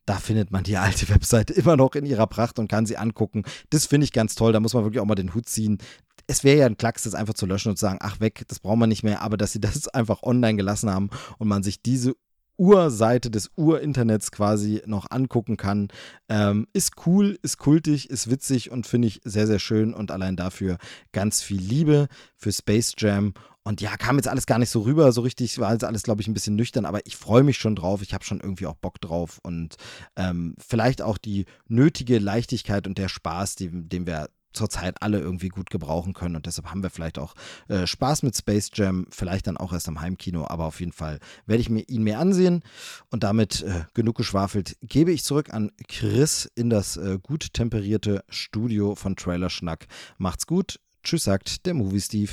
da 0.06 0.16
findet 0.16 0.50
man 0.50 0.64
die 0.64 0.76
alte 0.76 1.08
Webseite 1.08 1.52
immer 1.54 1.76
noch 1.76 1.94
in 1.94 2.06
ihrer 2.06 2.26
Pracht 2.26 2.58
und 2.58 2.68
kann 2.68 2.86
sie 2.86 2.96
angucken. 2.96 3.44
Das 3.70 3.86
finde 3.86 4.04
ich 4.04 4.12
ganz 4.12 4.34
toll. 4.34 4.52
Da 4.52 4.60
muss 4.60 4.74
man 4.74 4.84
wirklich 4.84 5.00
auch 5.00 5.06
mal 5.06 5.14
den 5.14 5.34
Hut 5.34 5.48
ziehen. 5.48 5.78
Es 6.26 6.44
wäre 6.44 6.58
ja 6.58 6.66
ein 6.66 6.76
Klacks, 6.76 7.02
das 7.02 7.14
einfach 7.14 7.34
zu 7.34 7.46
löschen 7.46 7.70
und 7.70 7.76
zu 7.76 7.82
sagen, 7.82 7.98
ach 8.00 8.20
weg, 8.20 8.44
das 8.48 8.60
brauchen 8.60 8.78
wir 8.78 8.86
nicht 8.86 9.02
mehr, 9.02 9.22
aber 9.22 9.36
dass 9.36 9.52
sie 9.52 9.60
das 9.60 9.88
einfach 9.88 10.22
online 10.22 10.56
gelassen 10.56 10.90
haben 10.90 11.10
und 11.38 11.48
man 11.48 11.62
sich 11.62 11.82
diese 11.82 12.14
Urseite 12.56 13.30
des 13.30 13.50
Urinternets 13.56 14.30
quasi 14.30 14.82
noch 14.86 15.10
angucken 15.10 15.56
kann. 15.56 15.88
Ähm, 16.28 16.66
ist 16.72 17.06
cool, 17.06 17.38
ist 17.42 17.58
kultig, 17.58 18.10
ist 18.10 18.30
witzig 18.30 18.70
und 18.70 18.86
finde 18.86 19.08
ich 19.08 19.20
sehr, 19.24 19.46
sehr 19.46 19.58
schön 19.58 19.94
und 19.94 20.10
allein 20.10 20.36
dafür 20.36 20.78
ganz 21.12 21.42
viel 21.42 21.60
Liebe 21.60 22.08
für 22.36 22.52
Space 22.52 22.94
Jam. 22.96 23.34
Und 23.66 23.80
ja, 23.80 23.96
kam 23.96 24.16
jetzt 24.16 24.28
alles 24.28 24.44
gar 24.44 24.58
nicht 24.58 24.68
so 24.68 24.82
rüber, 24.82 25.10
so 25.12 25.22
richtig, 25.22 25.58
war 25.58 25.72
jetzt 25.72 25.84
alles, 25.84 26.02
glaube 26.02 26.20
ich, 26.20 26.28
ein 26.28 26.34
bisschen 26.34 26.54
nüchtern, 26.54 26.84
aber 26.84 27.06
ich 27.06 27.16
freue 27.16 27.42
mich 27.42 27.56
schon 27.56 27.74
drauf, 27.74 28.02
ich 28.02 28.12
habe 28.12 28.22
schon 28.22 28.40
irgendwie 28.40 28.66
auch 28.66 28.74
Bock 28.74 29.00
drauf 29.00 29.40
und 29.42 29.76
ähm, 30.16 30.54
vielleicht 30.58 31.00
auch 31.00 31.16
die 31.16 31.46
nötige 31.66 32.18
Leichtigkeit 32.18 32.86
und 32.86 32.98
der 32.98 33.08
Spaß, 33.08 33.54
den 33.56 34.06
wir 34.06 34.28
zurzeit 34.54 35.02
alle 35.02 35.18
irgendwie 35.18 35.48
gut 35.48 35.70
gebrauchen 35.70 36.14
können. 36.14 36.36
Und 36.36 36.46
deshalb 36.46 36.70
haben 36.70 36.82
wir 36.82 36.90
vielleicht 36.90 37.18
auch 37.18 37.34
äh, 37.68 37.86
Spaß 37.86 38.22
mit 38.22 38.36
Space 38.36 38.70
Jam, 38.72 39.06
vielleicht 39.10 39.46
dann 39.46 39.56
auch 39.56 39.72
erst 39.72 39.88
am 39.88 40.00
Heimkino, 40.00 40.46
aber 40.48 40.64
auf 40.64 40.80
jeden 40.80 40.92
Fall 40.92 41.18
werde 41.46 41.60
ich 41.60 41.70
mir 41.70 41.82
ihn 41.88 42.02
mehr 42.02 42.18
ansehen. 42.18 42.62
Und 43.10 43.24
damit 43.24 43.62
äh, 43.62 43.84
genug 43.94 44.16
geschwafelt, 44.16 44.76
gebe 44.80 45.12
ich 45.12 45.24
zurück 45.24 45.52
an 45.52 45.70
Chris 45.88 46.50
in 46.54 46.70
das 46.70 46.96
äh, 46.96 47.18
gut 47.22 47.52
temperierte 47.52 48.24
Studio 48.28 48.94
von 48.94 49.16
Trailer 49.16 49.50
Schnack. 49.50 49.86
Macht's 50.18 50.46
gut. 50.46 50.80
Tschüss, 51.02 51.24
sagt 51.24 51.66
der 51.66 51.74
Movie 51.74 52.00
Steve. 52.00 52.32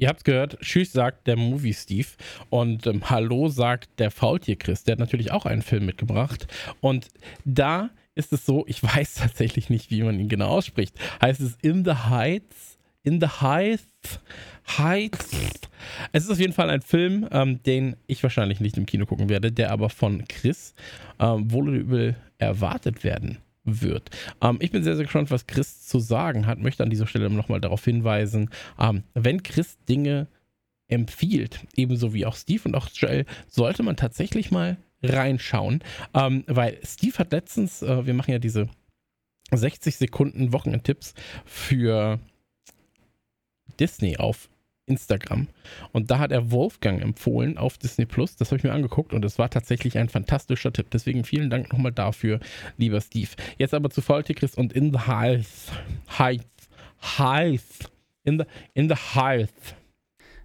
Ihr 0.00 0.08
habt's 0.08 0.24
gehört, 0.24 0.58
Tschüss 0.60 0.92
sagt 0.92 1.26
der 1.26 1.36
Movie 1.36 1.74
Steve 1.74 2.08
und 2.48 2.86
ähm, 2.86 3.10
Hallo 3.10 3.50
sagt 3.50 3.90
der 3.98 4.10
Faultier 4.10 4.56
Chris. 4.56 4.82
Der 4.82 4.92
hat 4.92 4.98
natürlich 4.98 5.30
auch 5.30 5.44
einen 5.44 5.60
Film 5.60 5.84
mitgebracht. 5.84 6.46
Und 6.80 7.08
da 7.44 7.90
ist 8.20 8.32
es 8.32 8.46
so, 8.46 8.64
ich 8.68 8.82
weiß 8.82 9.14
tatsächlich 9.14 9.70
nicht, 9.70 9.90
wie 9.90 10.02
man 10.02 10.18
ihn 10.20 10.28
genau 10.28 10.48
ausspricht. 10.48 10.94
Heißt 11.20 11.40
es 11.40 11.56
In 11.62 11.84
the 11.84 11.92
Heights? 11.92 12.78
In 13.02 13.20
the 13.20 13.26
Heights? 13.26 14.20
Heights? 14.78 15.30
Es 16.12 16.24
ist 16.24 16.30
auf 16.30 16.38
jeden 16.38 16.52
Fall 16.52 16.70
ein 16.70 16.82
Film, 16.82 17.26
ähm, 17.32 17.62
den 17.62 17.96
ich 18.06 18.22
wahrscheinlich 18.22 18.60
nicht 18.60 18.76
im 18.76 18.86
Kino 18.86 19.06
gucken 19.06 19.28
werde, 19.28 19.50
der 19.50 19.72
aber 19.72 19.88
von 19.88 20.26
Chris 20.28 20.74
ähm, 21.18 21.50
wohl 21.50 21.68
oder 21.70 21.78
übel 21.78 22.16
erwartet 22.38 23.02
werden 23.02 23.38
wird. 23.64 24.10
Ähm, 24.42 24.58
ich 24.60 24.70
bin 24.70 24.84
sehr, 24.84 24.96
sehr 24.96 25.04
gespannt, 25.04 25.30
was 25.30 25.46
Chris 25.46 25.86
zu 25.86 25.98
sagen 25.98 26.46
hat. 26.46 26.58
Möchte 26.58 26.82
an 26.82 26.90
dieser 26.90 27.06
Stelle 27.06 27.30
nochmal 27.30 27.60
darauf 27.60 27.84
hinweisen, 27.84 28.50
ähm, 28.78 29.02
wenn 29.14 29.42
Chris 29.42 29.78
Dinge 29.88 30.28
empfiehlt, 30.88 31.60
ebenso 31.76 32.12
wie 32.12 32.26
auch 32.26 32.36
Steve 32.36 32.62
und 32.64 32.74
auch 32.74 32.88
Joel, 32.92 33.24
sollte 33.48 33.82
man 33.82 33.96
tatsächlich 33.96 34.50
mal 34.50 34.76
reinschauen. 35.02 35.82
Ähm, 36.14 36.44
weil 36.46 36.78
Steve 36.84 37.18
hat 37.18 37.32
letztens, 37.32 37.82
äh, 37.82 38.06
wir 38.06 38.14
machen 38.14 38.32
ja 38.32 38.38
diese 38.38 38.68
60 39.52 39.96
Sekunden 39.96 40.52
Wochenendtipps 40.52 41.14
für 41.44 42.20
Disney 43.78 44.16
auf 44.16 44.48
Instagram. 44.86 45.48
Und 45.92 46.10
da 46.10 46.18
hat 46.18 46.32
er 46.32 46.50
Wolfgang 46.50 47.00
empfohlen 47.00 47.56
auf 47.56 47.78
Disney 47.78 48.06
Plus. 48.06 48.36
Das 48.36 48.48
habe 48.48 48.58
ich 48.58 48.64
mir 48.64 48.72
angeguckt 48.72 49.12
und 49.12 49.24
es 49.24 49.38
war 49.38 49.48
tatsächlich 49.48 49.96
ein 49.96 50.08
fantastischer 50.08 50.72
Tipp. 50.72 50.90
Deswegen 50.90 51.24
vielen 51.24 51.48
Dank 51.48 51.72
nochmal 51.72 51.92
dafür, 51.92 52.40
lieber 52.76 53.00
Steve. 53.00 53.30
Jetzt 53.56 53.72
aber 53.72 53.90
zu 53.90 54.02
Faultigris 54.02 54.54
und 54.56 54.72
In 54.72 54.92
the 54.92 54.98
Heights. 54.98 55.70
Heights. 56.18 56.68
Heights. 57.00 57.78
In 58.24 58.38
the, 58.38 58.44
in 58.74 58.88
the 58.88 58.96
Heights. 58.96 59.74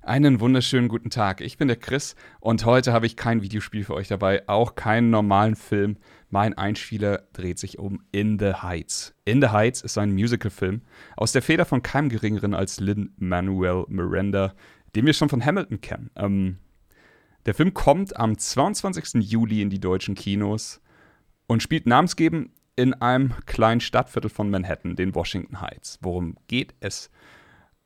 Einen 0.06 0.40
wunderschönen 0.40 0.88
guten 0.88 1.10
Tag. 1.10 1.42
Ich 1.42 1.58
bin 1.58 1.68
der 1.68 1.78
Chris 1.78 2.16
und 2.40 2.64
heute 2.64 2.94
habe 2.94 3.08
ich 3.08 3.16
kein 3.16 3.42
Videospiel 3.42 3.84
für 3.84 3.96
euch 3.96 4.08
dabei, 4.08 4.48
auch 4.48 4.76
keinen 4.76 5.10
normalen 5.10 5.56
Film. 5.56 5.98
Mein 6.30 6.56
Einspieler 6.56 7.24
dreht 7.34 7.58
sich 7.58 7.80
um 7.80 8.04
In 8.12 8.38
the 8.38 8.54
Heights. 8.54 9.16
In 9.26 9.42
the 9.42 9.48
Heights 9.48 9.82
ist 9.82 9.98
ein 9.98 10.14
Musicalfilm 10.14 10.84
aus 11.18 11.32
der 11.32 11.42
Feder 11.42 11.66
von 11.66 11.82
keinem 11.82 12.10
geringeren 12.10 12.54
als 12.54 12.80
Lin-Manuel 12.80 13.86
Miranda, 13.88 14.54
den 14.96 15.08
wir 15.08 15.14
schon 15.14 15.30
von 15.30 15.44
Hamilton 15.44 15.82
kennen. 15.82 16.12
Ähm, 16.16 16.60
der 17.48 17.56
Film 17.56 17.74
kommt 17.74 18.16
am 18.16 18.38
22. 18.38 19.28
Juli 19.28 19.64
in 19.64 19.72
die 19.72 19.80
deutschen 19.80 20.14
Kinos 20.14 20.82
und 21.48 21.64
spielt 21.64 21.88
namensgebend 21.88 22.52
in 22.76 22.94
einem 22.94 23.34
kleinen 23.48 23.82
Stadtviertel 23.82 24.30
von 24.30 24.52
Manhattan, 24.52 24.96
den 24.96 25.16
Washington 25.16 25.62
Heights. 25.62 25.98
Worum 26.04 26.38
geht 26.48 26.76
es? 26.80 27.10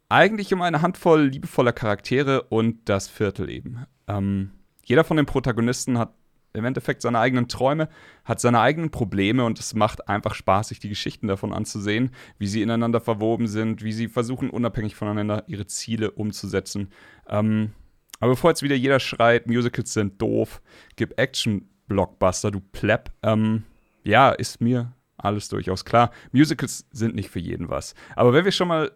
Eigentlich 0.10 0.54
um 0.54 0.62
eine 0.62 0.82
Handvoll 0.82 1.28
liebevoller 1.28 1.72
Charaktere 1.72 2.44
und 2.44 2.90
das 2.90 3.08
Viertel 3.08 3.50
eben. 3.50 3.86
Ähm, 4.08 4.52
jeder 4.84 5.04
von 5.04 5.18
den 5.18 5.28
Protagonisten 5.28 6.00
hat 6.00 6.14
im 6.54 6.66
Endeffekt 6.66 7.04
seine 7.04 7.20
eigenen 7.20 7.48
Träume, 7.48 7.90
hat 8.26 8.40
seine 8.40 8.60
eigenen 8.60 8.90
Probleme 8.90 9.46
und 9.46 9.60
es 9.60 9.76
macht 9.76 10.10
einfach 10.10 10.34
Spaß, 10.34 10.70
sich 10.70 10.80
die 10.80 10.90
Geschichten 10.90 11.28
davon 11.28 11.54
anzusehen, 11.54 12.10
wie 12.40 12.48
sie 12.48 12.64
ineinander 12.64 13.00
verwoben 13.00 13.48
sind, 13.48 13.84
wie 13.84 13.92
sie 13.92 14.08
versuchen, 14.08 14.50
unabhängig 14.50 14.96
voneinander 14.96 15.44
ihre 15.48 15.68
Ziele 15.68 16.10
umzusetzen. 16.10 16.90
Ähm, 17.28 17.74
aber 18.20 18.32
bevor 18.32 18.50
jetzt 18.50 18.64
wieder 18.64 18.76
jeder 18.76 19.00
schreit, 19.00 19.48
Musicals 19.48 19.94
sind 19.94 20.20
doof, 20.22 20.62
gib 20.96 21.20
Action-Blockbuster, 21.20 22.50
du 22.50 22.60
Pleb, 22.60 23.12
ähm, 23.22 23.64
ja, 24.04 24.32
ist 24.32 24.60
mir 24.60 24.94
alles 25.18 25.50
durchaus 25.50 25.86
klar. 25.86 26.12
Musicals 26.32 26.88
sind 26.92 27.14
nicht 27.16 27.30
für 27.30 27.40
jeden 27.40 27.70
was. 27.70 27.94
Aber 28.16 28.34
wenn 28.34 28.46
wir 28.46 28.52
schon 28.52 28.70
mal 28.70 28.92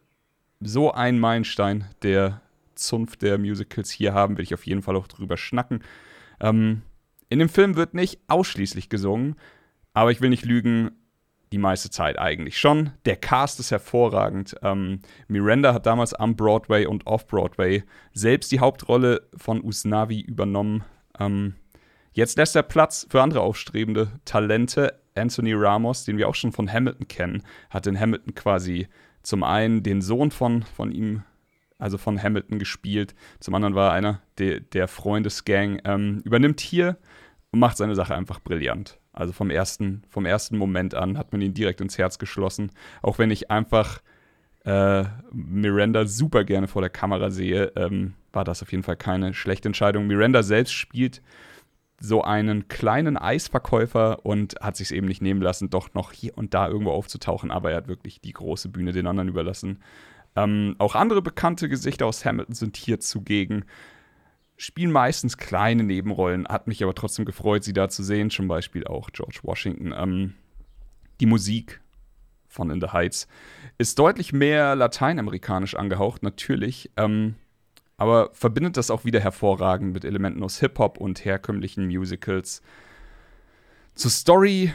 so 0.66 0.92
einen 0.92 1.20
Meilenstein 1.20 1.86
der 2.02 2.42
Zunft 2.76 3.22
der 3.22 3.38
Musicals 3.38 3.92
hier 3.92 4.14
haben, 4.14 4.38
will 4.38 4.44
ich 4.44 4.54
auf 4.54 4.66
jeden 4.66 4.82
Fall 4.82 4.96
auch 4.96 5.08
drüber 5.08 5.38
schnacken. 5.38 5.84
Ähm, 6.40 6.82
in 7.30 7.40
dem 7.40 7.50
Film 7.50 7.76
wird 7.76 7.94
nicht 7.94 8.20
ausschließlich 8.28 8.90
gesungen, 8.90 9.36
aber 9.94 10.12
ich 10.12 10.22
will 10.22 10.30
nicht 10.30 10.46
lügen, 10.46 10.92
die 11.54 11.60
meiste 11.60 11.92
Zeit 11.92 12.18
eigentlich 12.18 12.58
schon. 12.58 12.92
Der 13.06 13.16
Cast 13.16 13.60
ist 13.60 13.70
hervorragend. 13.70 14.56
Ähm, 14.64 15.00
Miranda 15.28 15.74
hat 15.74 15.86
damals 15.86 16.14
am 16.14 16.36
Broadway 16.36 16.88
und 16.88 17.06
off-Broadway 17.06 17.84
selbst 18.12 18.52
die 18.52 18.60
Hauptrolle 18.60 19.28
von 19.38 19.64
Usnavi 19.64 20.20
übernommen. 20.20 20.84
Ähm, 21.20 21.54
jetzt 22.14 22.38
lässt 22.38 22.56
er 22.56 22.64
Platz 22.64 23.06
für 23.10 23.22
andere 23.22 23.42
aufstrebende 23.42 24.12
Talente. 24.26 25.00
Anthony 25.16 25.54
Ramos, 25.54 26.06
den 26.06 26.18
wir 26.18 26.28
auch 26.28 26.34
schon 26.34 26.52
von 26.52 26.72
Hamilton 26.72 27.08
kennen, 27.08 27.44
hat 27.70 27.86
in 27.86 28.00
Hamilton 28.00 28.34
quasi 28.34 28.88
zum 29.24 29.44
einen 29.44 29.84
den 29.84 30.02
Sohn 30.02 30.32
von, 30.32 30.64
von 30.64 30.92
ihm, 30.92 31.24
also 31.80 31.98
von 31.98 32.22
Hamilton, 32.22 32.60
gespielt. 32.60 33.16
Zum 33.40 33.56
anderen 33.56 33.76
war 33.76 33.90
er 33.90 33.94
einer 33.94 34.22
der, 34.38 34.60
der 34.60 34.88
Freundesgang. 34.88 35.82
Ähm, 35.86 36.22
übernimmt 36.24 36.60
hier 36.60 36.98
und 37.52 37.60
macht 37.60 37.78
seine 37.78 37.96
Sache 37.96 38.16
einfach 38.16 38.40
brillant. 38.40 39.00
Also 39.14 39.32
vom 39.32 39.50
ersten, 39.50 40.04
vom 40.10 40.26
ersten 40.26 40.58
Moment 40.58 40.96
an 40.96 41.18
hat 41.18 41.32
man 41.32 41.42
ihn 41.42 41.54
direkt 41.54 41.82
ins 41.82 41.98
Herz 41.98 42.18
geschlossen. 42.18 42.72
Auch 43.02 43.20
wenn 43.20 43.32
ich 43.32 43.50
einfach 43.50 44.02
äh, 44.66 45.04
Miranda 45.32 46.06
super 46.06 46.44
gerne 46.44 46.68
vor 46.68 46.82
der 46.82 46.90
Kamera 46.90 47.30
sehe, 47.30 47.72
ähm, 47.76 48.14
war 48.32 48.44
das 48.44 48.62
auf 48.62 48.72
jeden 48.72 48.84
Fall 48.84 48.98
keine 48.98 49.34
schlechte 49.34 49.70
Entscheidung. 49.70 50.08
Miranda 50.08 50.42
selbst 50.44 50.74
spielt 50.74 51.22
so 52.06 52.22
einen 52.22 52.68
kleinen 52.68 53.18
Eisverkäufer 53.18 54.26
und 54.26 54.56
hat 54.62 54.76
sich 54.76 54.88
es 54.88 54.92
eben 54.92 55.08
nicht 55.08 55.22
nehmen 55.22 55.42
lassen, 55.42 55.70
doch 55.70 55.94
noch 55.94 56.12
hier 56.12 56.38
und 56.38 56.54
da 56.54 56.68
irgendwo 56.68 56.92
aufzutauchen, 56.92 57.50
aber 57.50 57.72
er 57.72 57.78
hat 57.78 57.88
wirklich 57.88 58.20
die 58.20 58.34
große 58.34 58.70
Bühne 58.70 58.92
den 58.92 59.08
anderen 59.08 59.30
überlassen. 59.30 59.82
Ähm, 60.36 60.76
auch 60.80 60.96
andere 60.96 61.22
bekannte 61.22 61.70
Gesichter 61.70 62.06
aus 62.06 62.26
Hamilton 62.26 62.56
sind 62.56 62.78
hier 62.78 63.00
zugegen 63.00 63.66
spielen 64.58 64.92
meistens 64.92 65.38
kleine 65.38 65.84
Nebenrollen, 65.84 66.48
hat 66.48 66.68
mich 66.68 66.84
aber 66.84 66.96
trotzdem 66.96 67.26
gefreut, 67.26 67.64
sie 67.64 67.74
da 67.74 67.90
zu 67.90 68.04
sehen. 68.04 68.30
Zum 68.30 68.48
Beispiel 68.48 68.86
auch 68.86 69.10
George 69.12 69.40
Washington. 69.44 69.94
Ähm, 69.96 70.34
die 71.20 71.26
Musik 71.26 71.82
von 72.48 72.70
In 72.70 72.82
the 72.82 72.88
Heights 72.88 73.28
ist 73.78 73.98
deutlich 73.98 74.34
mehr 74.34 74.76
lateinamerikanisch 74.76 75.76
angehaucht, 75.76 76.24
natürlich. 76.24 76.92
Ähm, 76.98 77.36
aber 78.04 78.32
verbindet 78.34 78.76
das 78.76 78.92
auch 78.92 79.06
wieder 79.06 79.22
hervorragend 79.22 79.94
mit 79.94 80.04
Elementen 80.04 80.44
aus 80.44 80.60
Hip-Hop 80.60 80.98
und 80.98 81.24
herkömmlichen 81.24 81.88
Musicals. 81.88 82.62
Zur 83.96 84.12
Story 84.12 84.74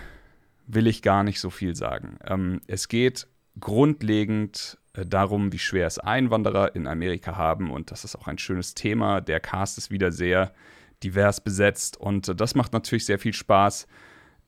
will 0.67 0.87
ich 0.87 1.03
gar 1.03 1.25
nicht 1.25 1.39
so 1.39 1.51
viel 1.51 1.77
sagen. 1.77 2.19
Ähm, 2.27 2.63
es 2.67 2.89
geht 2.89 3.27
grundlegend 3.61 4.79
äh, 4.95 5.05
darum, 5.05 5.53
wie 5.53 5.59
schwer 5.59 5.87
es 5.87 5.99
Einwanderer 5.99 6.75
in 6.75 6.87
Amerika 6.87 7.37
haben. 7.37 7.71
Und 7.71 7.91
das 7.91 8.05
ist 8.05 8.17
auch 8.17 8.29
ein 8.29 8.39
schönes 8.39 8.75
Thema. 8.75 9.21
Der 9.21 9.41
Cast 9.41 9.77
ist 9.77 9.91
wieder 9.91 10.11
sehr 10.11 10.55
divers 11.03 11.43
besetzt 11.43 11.99
und 11.99 12.29
äh, 12.29 12.35
das 12.35 12.55
macht 12.55 12.73
natürlich 12.73 13.05
sehr 13.05 13.19
viel 13.19 13.35
Spaß. 13.35 13.87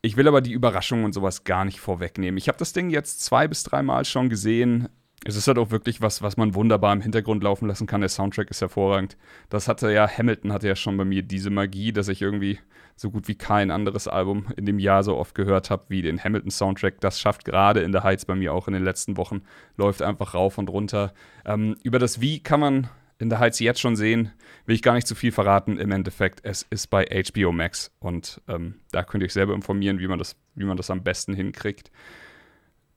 Ich 0.01 0.17
will 0.17 0.27
aber 0.27 0.41
die 0.41 0.53
Überraschungen 0.53 1.05
und 1.05 1.13
sowas 1.13 1.45
gar 1.45 1.67
nicht 1.67 1.81
vorwegnehmen. 1.81 2.39
Ich 2.39 2.49
habe 2.49 2.57
das 2.57 2.73
Ding 2.73 2.89
jetzt 2.89 3.23
zwei 3.23 3.47
bis 3.47 3.63
dreimal 3.63 4.07
schon 4.07 4.31
gesehen. 4.31 4.89
Es 5.25 5.37
ist 5.37 5.47
halt 5.49 5.59
auch 5.59 5.71
wirklich 5.71 6.01
was, 6.01 6.23
was 6.23 6.39
man 6.39 6.55
wunderbar 6.55 6.95
im 6.95 7.03
Hintergrund 7.03 7.43
laufen 7.43 7.69
lassen 7.69 7.87
kann. 7.87 8.01
Der 8.01 8.09
Soundtrack 8.09 8.51
ist 8.51 8.63
hervorragend. 8.63 9.19
Das 9.51 9.69
hatte 9.69 9.93
ja, 9.93 10.09
Hamilton 10.09 10.53
hatte 10.53 10.67
ja 10.67 10.77
schon 10.77 10.97
bei 10.97 11.05
mir 11.05 11.23
diese 11.23 11.51
Magie, 11.51 11.93
dass 11.93 12.09
ich 12.09 12.23
irgendwie 12.23 12.59
so 12.97 13.11
gut 13.11 13.29
wie 13.29 13.35
kein 13.35 13.71
anderes 13.71 14.09
Album 14.09 14.47
in 14.57 14.65
dem 14.65 14.79
Jahr 14.79 15.03
so 15.03 15.17
oft 15.17 15.35
gehört 15.35 15.71
habe 15.71 15.85
wie 15.89 16.01
den 16.01 16.23
Hamilton-Soundtrack. 16.23 17.01
Das 17.01 17.21
schafft 17.21 17.45
gerade 17.45 17.81
in 17.81 17.93
der 17.93 18.03
Heights 18.03 18.25
bei 18.25 18.35
mir 18.35 18.55
auch 18.55 18.67
in 18.67 18.75
den 18.75 18.85
letzten 18.85 19.19
Wochen. 19.19 19.43
Läuft 19.77 20.01
einfach 20.01 20.35
rauf 20.35 20.57
und 20.57 20.71
runter. 20.71 21.13
Ähm, 21.45 21.77
über 21.83 21.99
das 21.99 22.21
Wie 22.23 22.43
kann 22.43 22.61
man 22.61 22.89
in 23.21 23.29
der 23.29 23.39
Heights 23.39 23.59
jetzt 23.61 23.81
schon 23.81 23.97
sehen. 23.97 24.33
Will 24.65 24.75
ich 24.75 24.83
gar 24.83 24.95
nicht 24.95 25.07
zu 25.07 25.15
viel 25.15 25.31
verraten. 25.31 25.79
Im 25.79 25.93
Endeffekt, 25.93 26.41
es 26.43 26.67
ist 26.71 26.89
bei 26.89 27.05
HBO 27.05 27.53
Max 27.53 27.93
und 28.01 28.41
ähm, 28.49 28.77
da 28.93 29.03
könnt 29.03 29.23
ihr 29.23 29.27
euch 29.27 29.35
selber 29.35 29.55
informieren, 29.55 29.99
wie 29.99 30.09
man, 30.09 30.19
das, 30.19 30.37
wie 30.55 30.65
man 30.65 30.79
das 30.79 30.91
am 30.91 31.03
besten 31.03 31.35
hinkriegt. 31.35 31.91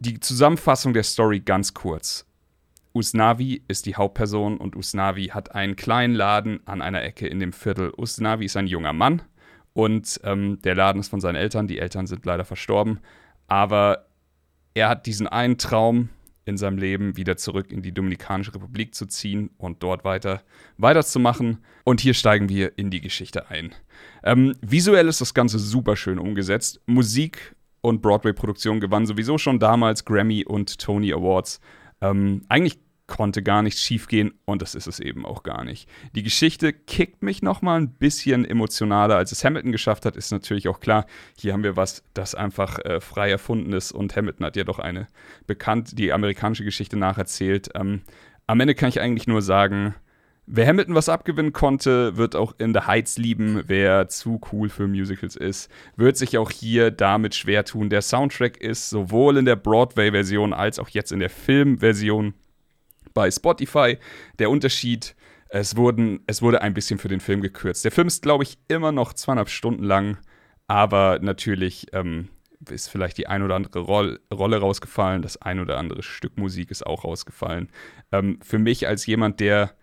Die 0.05 0.19
Zusammenfassung 0.19 0.93
der 0.93 1.03
Story 1.03 1.39
ganz 1.39 1.74
kurz. 1.74 2.25
Usnavi 2.93 3.63
ist 3.69 3.86
die 3.86 3.95
Hauptperson 3.95 4.57
und 4.57 4.75
Usnavi 4.75 5.27
hat 5.27 5.55
einen 5.55 5.77
kleinen 5.77 6.13
Laden 6.13 6.59
an 6.68 6.81
einer 6.81 7.03
Ecke 7.03 7.25
in 7.25 7.39
dem 7.39 7.53
Viertel. 7.53 7.94
Usnavi 7.96 8.44
ist 8.44 8.57
ein 8.57 8.68
junger 8.68 8.92
Mann 8.92 9.22
und 9.72 10.20
ähm, 10.25 10.59
der 10.61 10.75
Laden 10.75 11.00
ist 11.00 11.07
von 11.07 11.22
seinen 11.22 11.37
Eltern. 11.37 11.70
Die 11.70 11.79
Eltern 11.79 12.05
sind 12.05 12.25
leider 12.25 12.44
verstorben. 12.44 13.00
Aber 13.48 14.07
er 14.74 14.89
hat 14.89 15.05
diesen 15.05 15.27
einen 15.27 15.57
Traum 15.57 16.09
in 16.44 16.57
seinem 16.57 16.79
Leben, 16.79 17.16
wieder 17.16 17.37
zurück 17.37 17.72
in 17.72 17.81
die 17.81 17.94
Dominikanische 17.94 18.53
Republik 18.53 18.94
zu 18.94 19.05
ziehen 19.05 19.51
und 19.57 19.83
dort 19.83 20.03
weiter 20.03 20.44
weiterzumachen. 20.77 21.59
Und 21.85 22.01
hier 22.01 22.13
steigen 22.13 22.50
wir 22.50 22.77
in 22.77 22.89
die 22.89 23.00
Geschichte 23.00 23.50
ein. 23.50 23.74
Ähm, 24.25 24.53
visuell 24.59 25.07
ist 25.07 25.22
das 25.22 25.33
Ganze 25.33 25.59
super 25.59 25.96
schön 25.96 26.20
umgesetzt. 26.20 26.81
Musik 26.87 27.55
und 27.83 28.01
Broadway-Produktion 28.01 28.79
gewannen 28.79 29.05
sowieso 29.05 29.37
schon 29.37 29.59
damals 29.59 30.05
Grammy 30.05 30.46
und 30.46 30.79
Tony 30.79 31.13
Awards. 31.13 31.59
Ähm, 32.01 32.43
eigentlich 32.48 32.79
konnte 33.07 33.43
gar 33.43 33.61
nichts 33.61 33.81
schiefgehen 33.81 34.33
und 34.46 34.61
das 34.61 34.74
ist 34.74 34.87
es 34.87 35.01
eben 35.01 35.25
auch 35.25 35.43
gar 35.43 35.65
nicht. 35.65 35.89
Die 36.15 36.24
Geschichte 36.24 36.72
kickt 36.72 37.22
mich 37.22 37.41
noch 37.41 37.61
mal 37.61 37.79
ein 37.79 37.89
bisschen 37.89 38.46
emotionaler, 38.46 39.17
als 39.17 39.33
es 39.33 39.43
Hamilton 39.43 39.74
geschafft 39.74 40.05
hat, 40.05 40.15
ist 40.15 40.31
natürlich 40.31 40.69
auch 40.69 40.79
klar. 40.79 41.05
Hier 41.37 41.51
haben 41.51 41.63
wir 41.63 41.75
was, 41.75 42.03
das 42.13 42.33
einfach 42.33 42.79
äh, 42.79 43.01
frei 43.01 43.29
erfunden 43.29 43.74
ist 43.74 43.91
und 43.91 44.15
Hamilton 44.15 44.46
hat 44.46 44.55
ja 44.55 44.63
doch 44.63 44.79
eine 44.79 45.07
bekannt, 45.46 46.00
die 46.00 46.13
amerikanische 46.13 46.63
Geschichte 46.63 46.96
nacherzählt. 46.96 47.69
Ähm, 47.75 48.01
am 48.48 48.61
Ende 48.61 48.75
kann 48.75 48.89
ich 48.89 49.01
eigentlich 49.01 49.27
nur 49.27 49.41
sagen, 49.41 49.93
Wer 50.46 50.68
Hamilton 50.68 50.96
was 50.96 51.08
abgewinnen 51.08 51.53
konnte, 51.53 52.18
wird 52.18 52.36
auch 52.36 52.53
in 52.58 52.74
The 52.74 52.82
Heights 52.82 53.18
lieben. 53.18 53.64
Wer 53.68 54.10
zu 54.10 54.42
cool 54.51 54.68
für 54.68 54.88
Musicals 54.88 55.38
ist, 55.38 55.72
wird 55.96 56.18
sich 56.18 56.38
auch 56.38 56.51
hier 56.51 56.92
damit 56.92 57.34
schwer 57.34 57.64
tun. 57.64 57.90
Der 57.90 58.01
Soundtrack 58.01 58.58
ist 58.58 58.90
sowohl 58.90 59.38
in 59.38 59.46
der 59.46 59.56
Broadway-Version 59.56 60.53
als 60.53 60.79
auch 60.79 60.90
jetzt 60.90 61.14
in 61.14 61.20
der 61.20 61.29
Filmversion 61.29 62.34
bei 63.14 63.32
Spotify. 63.32 63.98
Der 64.38 64.50
Unterschied, 64.50 65.16
es, 65.48 65.77
wurden, 65.77 66.20
es 66.27 66.42
wurde 66.42 66.62
ein 66.62 66.74
bisschen 66.74 67.00
für 67.00 67.08
den 67.08 67.22
Film 67.22 67.42
gekürzt. 67.42 67.86
Der 67.86 67.92
Film 67.94 68.08
ist, 68.08 68.22
glaube 68.22 68.44
ich, 68.44 68.58
immer 68.68 68.92
noch 68.92 69.14
zweieinhalb 69.14 69.50
Stunden 69.50 69.84
lang, 69.84 70.18
aber 70.68 71.20
natürlich 71.22 71.88
ähm, 71.94 72.27
ist 72.70 72.90
vielleicht 72.90 73.18
die 73.18 73.27
ein 73.27 73.44
oder 73.44 73.56
andere 73.56 73.79
Roll 73.79 74.20
Rolle 74.34 74.58
rausgefallen, 74.58 75.22
das 75.22 75.42
ein 75.42 75.62
oder 75.62 75.77
andere 75.77 76.03
Stück 76.03 76.38
Musik 76.38 76.70
ist 76.70 76.86
auch 76.86 77.06
rausgefallen. 77.06 77.70
Ähm, 78.12 78.40
für 78.44 78.60
mich 78.60 78.88
als 78.90 79.06
jemand, 79.06 79.40
der 79.40 79.75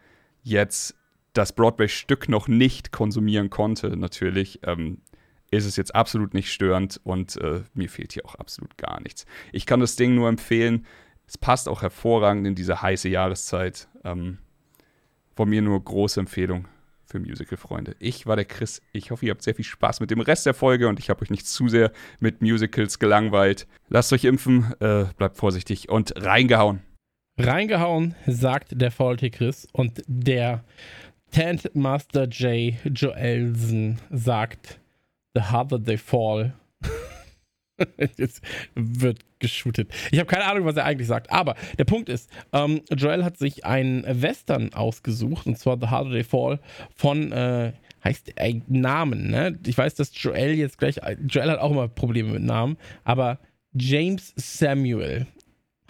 jetzt 0.42 0.94
das 1.32 1.52
Broadway-Stück 1.52 2.28
noch 2.28 2.48
nicht 2.48 2.92
konsumieren 2.92 3.50
konnte, 3.50 3.96
natürlich, 3.96 4.60
ähm, 4.64 4.98
ist 5.50 5.64
es 5.64 5.76
jetzt 5.76 5.94
absolut 5.94 6.34
nicht 6.34 6.52
störend 6.52 7.00
und 7.02 7.36
äh, 7.36 7.62
mir 7.74 7.88
fehlt 7.88 8.12
hier 8.12 8.24
auch 8.24 8.36
absolut 8.36 8.76
gar 8.76 9.00
nichts. 9.00 9.26
Ich 9.52 9.66
kann 9.66 9.80
das 9.80 9.96
Ding 9.96 10.14
nur 10.14 10.28
empfehlen. 10.28 10.86
Es 11.26 11.38
passt 11.38 11.68
auch 11.68 11.82
hervorragend 11.82 12.46
in 12.46 12.54
diese 12.54 12.82
heiße 12.82 13.08
Jahreszeit. 13.08 13.88
Ähm, 14.04 14.38
von 15.34 15.48
mir 15.48 15.62
nur 15.62 15.82
große 15.82 16.20
Empfehlung 16.20 16.68
für 17.06 17.18
Musical-Freunde. 17.18 17.96
Ich 17.98 18.26
war 18.26 18.36
der 18.36 18.44
Chris. 18.44 18.82
Ich 18.92 19.10
hoffe, 19.10 19.26
ihr 19.26 19.32
habt 19.32 19.42
sehr 19.42 19.54
viel 19.54 19.64
Spaß 19.64 20.00
mit 20.00 20.10
dem 20.10 20.20
Rest 20.20 20.46
der 20.46 20.54
Folge 20.54 20.88
und 20.88 21.00
ich 21.00 21.10
habe 21.10 21.22
euch 21.22 21.30
nicht 21.30 21.46
zu 21.46 21.68
sehr 21.68 21.92
mit 22.20 22.42
Musicals 22.42 22.98
gelangweilt. 22.98 23.66
Lasst 23.88 24.12
euch 24.12 24.24
impfen, 24.24 24.74
äh, 24.80 25.06
bleibt 25.16 25.36
vorsichtig 25.36 25.88
und 25.88 26.12
reingehauen. 26.16 26.82
Reingehauen, 27.46 28.14
sagt 28.26 28.80
der 28.80 28.90
Faulty 28.90 29.30
Chris 29.30 29.66
und 29.72 30.02
der 30.06 30.64
Tent 31.30 31.74
Master 31.74 32.24
J. 32.24 32.74
Joelsen 32.84 34.00
sagt, 34.10 34.80
The 35.34 35.42
harder 35.42 35.82
they 35.82 35.96
fall, 35.96 36.54
Jetzt 38.16 38.42
wird 38.74 39.20
geshootet. 39.38 39.90
Ich 40.10 40.18
habe 40.18 40.26
keine 40.26 40.44
Ahnung, 40.44 40.64
was 40.64 40.76
er 40.76 40.84
eigentlich 40.84 41.08
sagt. 41.08 41.30
Aber 41.30 41.54
der 41.78 41.84
Punkt 41.84 42.08
ist, 42.08 42.30
ähm, 42.52 42.82
Joel 42.90 43.24
hat 43.24 43.38
sich 43.38 43.64
einen 43.64 44.04
Western 44.04 44.72
ausgesucht, 44.74 45.46
und 45.46 45.58
zwar 45.58 45.78
The 45.80 45.88
Harder 45.88 46.10
They 46.10 46.24
Fall 46.24 46.60
von, 46.94 47.32
äh, 47.32 47.72
heißt 48.04 48.32
äh, 48.36 48.60
Namen, 48.68 49.30
ne? 49.30 49.58
Ich 49.66 49.76
weiß, 49.76 49.94
dass 49.94 50.10
Joel 50.14 50.54
jetzt 50.54 50.78
gleich, 50.78 51.00
Joel 51.28 51.50
hat 51.50 51.58
auch 51.58 51.70
immer 51.70 51.88
Probleme 51.88 52.32
mit 52.32 52.42
Namen, 52.42 52.76
aber 53.04 53.38
James 53.72 54.32
Samuel 54.36 55.26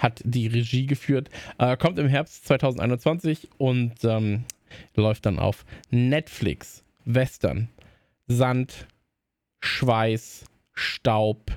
hat 0.01 0.21
die 0.25 0.49
Regie 0.49 0.87
geführt, 0.87 1.31
äh, 1.59 1.77
kommt 1.77 1.99
im 1.99 2.09
Herbst 2.09 2.47
2021 2.47 3.49
und 3.59 4.03
ähm, 4.05 4.45
läuft 4.95 5.27
dann 5.27 5.39
auf 5.39 5.65
Netflix. 5.91 6.85
Western. 7.05 7.69
Sand, 8.27 8.87
Schweiß, 9.61 10.45
Staub, 10.73 11.51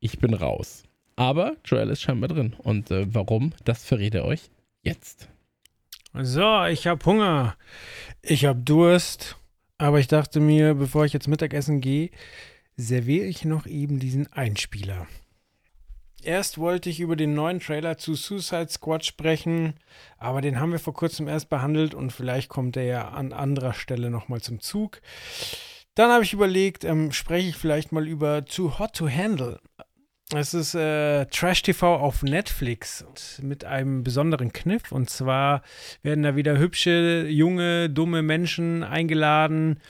ich 0.00 0.18
bin 0.18 0.34
raus. 0.34 0.84
Aber 1.16 1.56
Joel 1.64 1.90
ist 1.90 2.02
scheinbar 2.02 2.28
drin. 2.28 2.54
Und 2.58 2.90
äh, 2.90 3.12
warum, 3.12 3.52
das 3.64 3.84
verrät 3.84 4.14
er 4.14 4.24
euch 4.24 4.50
jetzt. 4.82 5.28
So, 6.14 6.64
ich 6.64 6.86
habe 6.86 7.04
Hunger. 7.04 7.56
Ich 8.22 8.44
habe 8.44 8.60
Durst. 8.60 9.36
Aber 9.78 10.00
ich 10.00 10.08
dachte 10.08 10.40
mir, 10.40 10.74
bevor 10.74 11.04
ich 11.04 11.12
jetzt 11.12 11.28
Mittagessen 11.28 11.80
gehe, 11.80 12.10
serviere 12.76 13.26
ich 13.26 13.44
noch 13.44 13.66
eben 13.66 14.00
diesen 14.00 14.32
Einspieler. 14.32 15.06
Erst 16.22 16.58
wollte 16.58 16.90
ich 16.90 17.00
über 17.00 17.14
den 17.16 17.34
neuen 17.34 17.60
Trailer 17.60 17.96
zu 17.96 18.14
Suicide 18.14 18.68
Squad 18.68 19.04
sprechen, 19.04 19.74
aber 20.18 20.40
den 20.40 20.58
haben 20.58 20.72
wir 20.72 20.80
vor 20.80 20.94
kurzem 20.94 21.28
erst 21.28 21.48
behandelt 21.48 21.94
und 21.94 22.12
vielleicht 22.12 22.48
kommt 22.48 22.76
er 22.76 22.84
ja 22.84 23.08
an 23.08 23.32
anderer 23.32 23.72
Stelle 23.72 24.10
nochmal 24.10 24.40
zum 24.40 24.60
Zug. 24.60 25.00
Dann 25.94 26.10
habe 26.10 26.24
ich 26.24 26.32
überlegt, 26.32 26.84
ähm, 26.84 27.12
spreche 27.12 27.48
ich 27.48 27.56
vielleicht 27.56 27.92
mal 27.92 28.06
über 28.06 28.44
Too 28.44 28.78
Hot 28.78 28.94
to 28.94 29.08
Handle. 29.08 29.60
Es 30.34 30.52
ist 30.52 30.74
äh, 30.74 31.24
Trash 31.26 31.62
TV 31.62 31.96
auf 31.96 32.22
Netflix 32.22 33.04
mit 33.40 33.64
einem 33.64 34.04
besonderen 34.04 34.52
Kniff. 34.52 34.92
Und 34.92 35.08
zwar 35.08 35.62
werden 36.02 36.22
da 36.22 36.36
wieder 36.36 36.58
hübsche, 36.58 37.26
junge, 37.28 37.88
dumme 37.88 38.22
Menschen 38.22 38.82
eingeladen. 38.82 39.80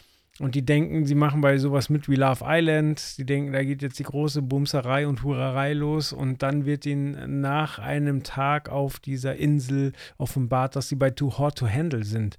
Und 0.41 0.55
die 0.55 0.65
denken, 0.65 1.05
sie 1.05 1.17
machen 1.17 1.41
bei 1.41 1.59
sowas 1.59 1.89
mit 1.89 2.09
wie 2.09 2.15
Love 2.15 2.45
Island. 2.47 3.19
Die 3.19 3.27
denken, 3.27 3.53
da 3.53 3.65
geht 3.65 3.83
jetzt 3.83 3.99
die 3.99 4.05
große 4.05 4.41
Bumserei 4.41 5.09
und 5.09 5.25
Hurerei 5.25 5.73
los. 5.73 6.13
Und 6.13 6.43
dann 6.45 6.65
wird 6.65 6.87
ihnen 6.87 7.41
nach 7.41 7.81
einem 7.81 8.23
Tag 8.23 8.69
auf 8.69 9.01
dieser 9.01 9.35
Insel 9.35 9.93
offenbart, 10.17 10.77
dass 10.77 10.89
sie 10.89 10.95
bei 10.95 11.11
Too 11.11 11.39
Hot 11.39 11.59
to 11.59 11.69
Handle 11.69 12.05
sind. 12.05 12.37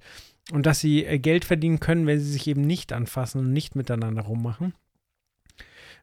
Und 0.50 0.64
dass 0.64 0.80
sie 0.80 1.04
äh, 1.04 1.18
Geld 1.18 1.44
verdienen 1.44 1.78
können, 1.78 2.06
wenn 2.06 2.18
sie 2.18 2.32
sich 2.32 2.46
eben 2.46 2.62
nicht 2.62 2.92
anfassen 2.94 3.40
und 3.40 3.52
nicht 3.52 3.76
miteinander 3.76 4.22
rummachen. 4.22 4.72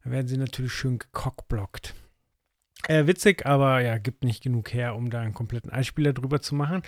Da 0.03 0.11
werden 0.11 0.27
sie 0.27 0.37
natürlich 0.37 0.73
schön 0.73 0.99
gekockblockt. 0.99 1.95
Äh, 2.87 3.07
witzig, 3.07 3.45
aber 3.47 3.81
ja, 3.81 3.97
gibt 3.97 4.23
nicht 4.23 4.43
genug 4.43 4.71
her, 4.71 4.95
um 4.95 5.09
da 5.09 5.21
einen 5.21 5.33
kompletten 5.33 5.71
Einspieler 5.71 6.13
drüber 6.13 6.41
zu 6.41 6.53
machen. 6.53 6.83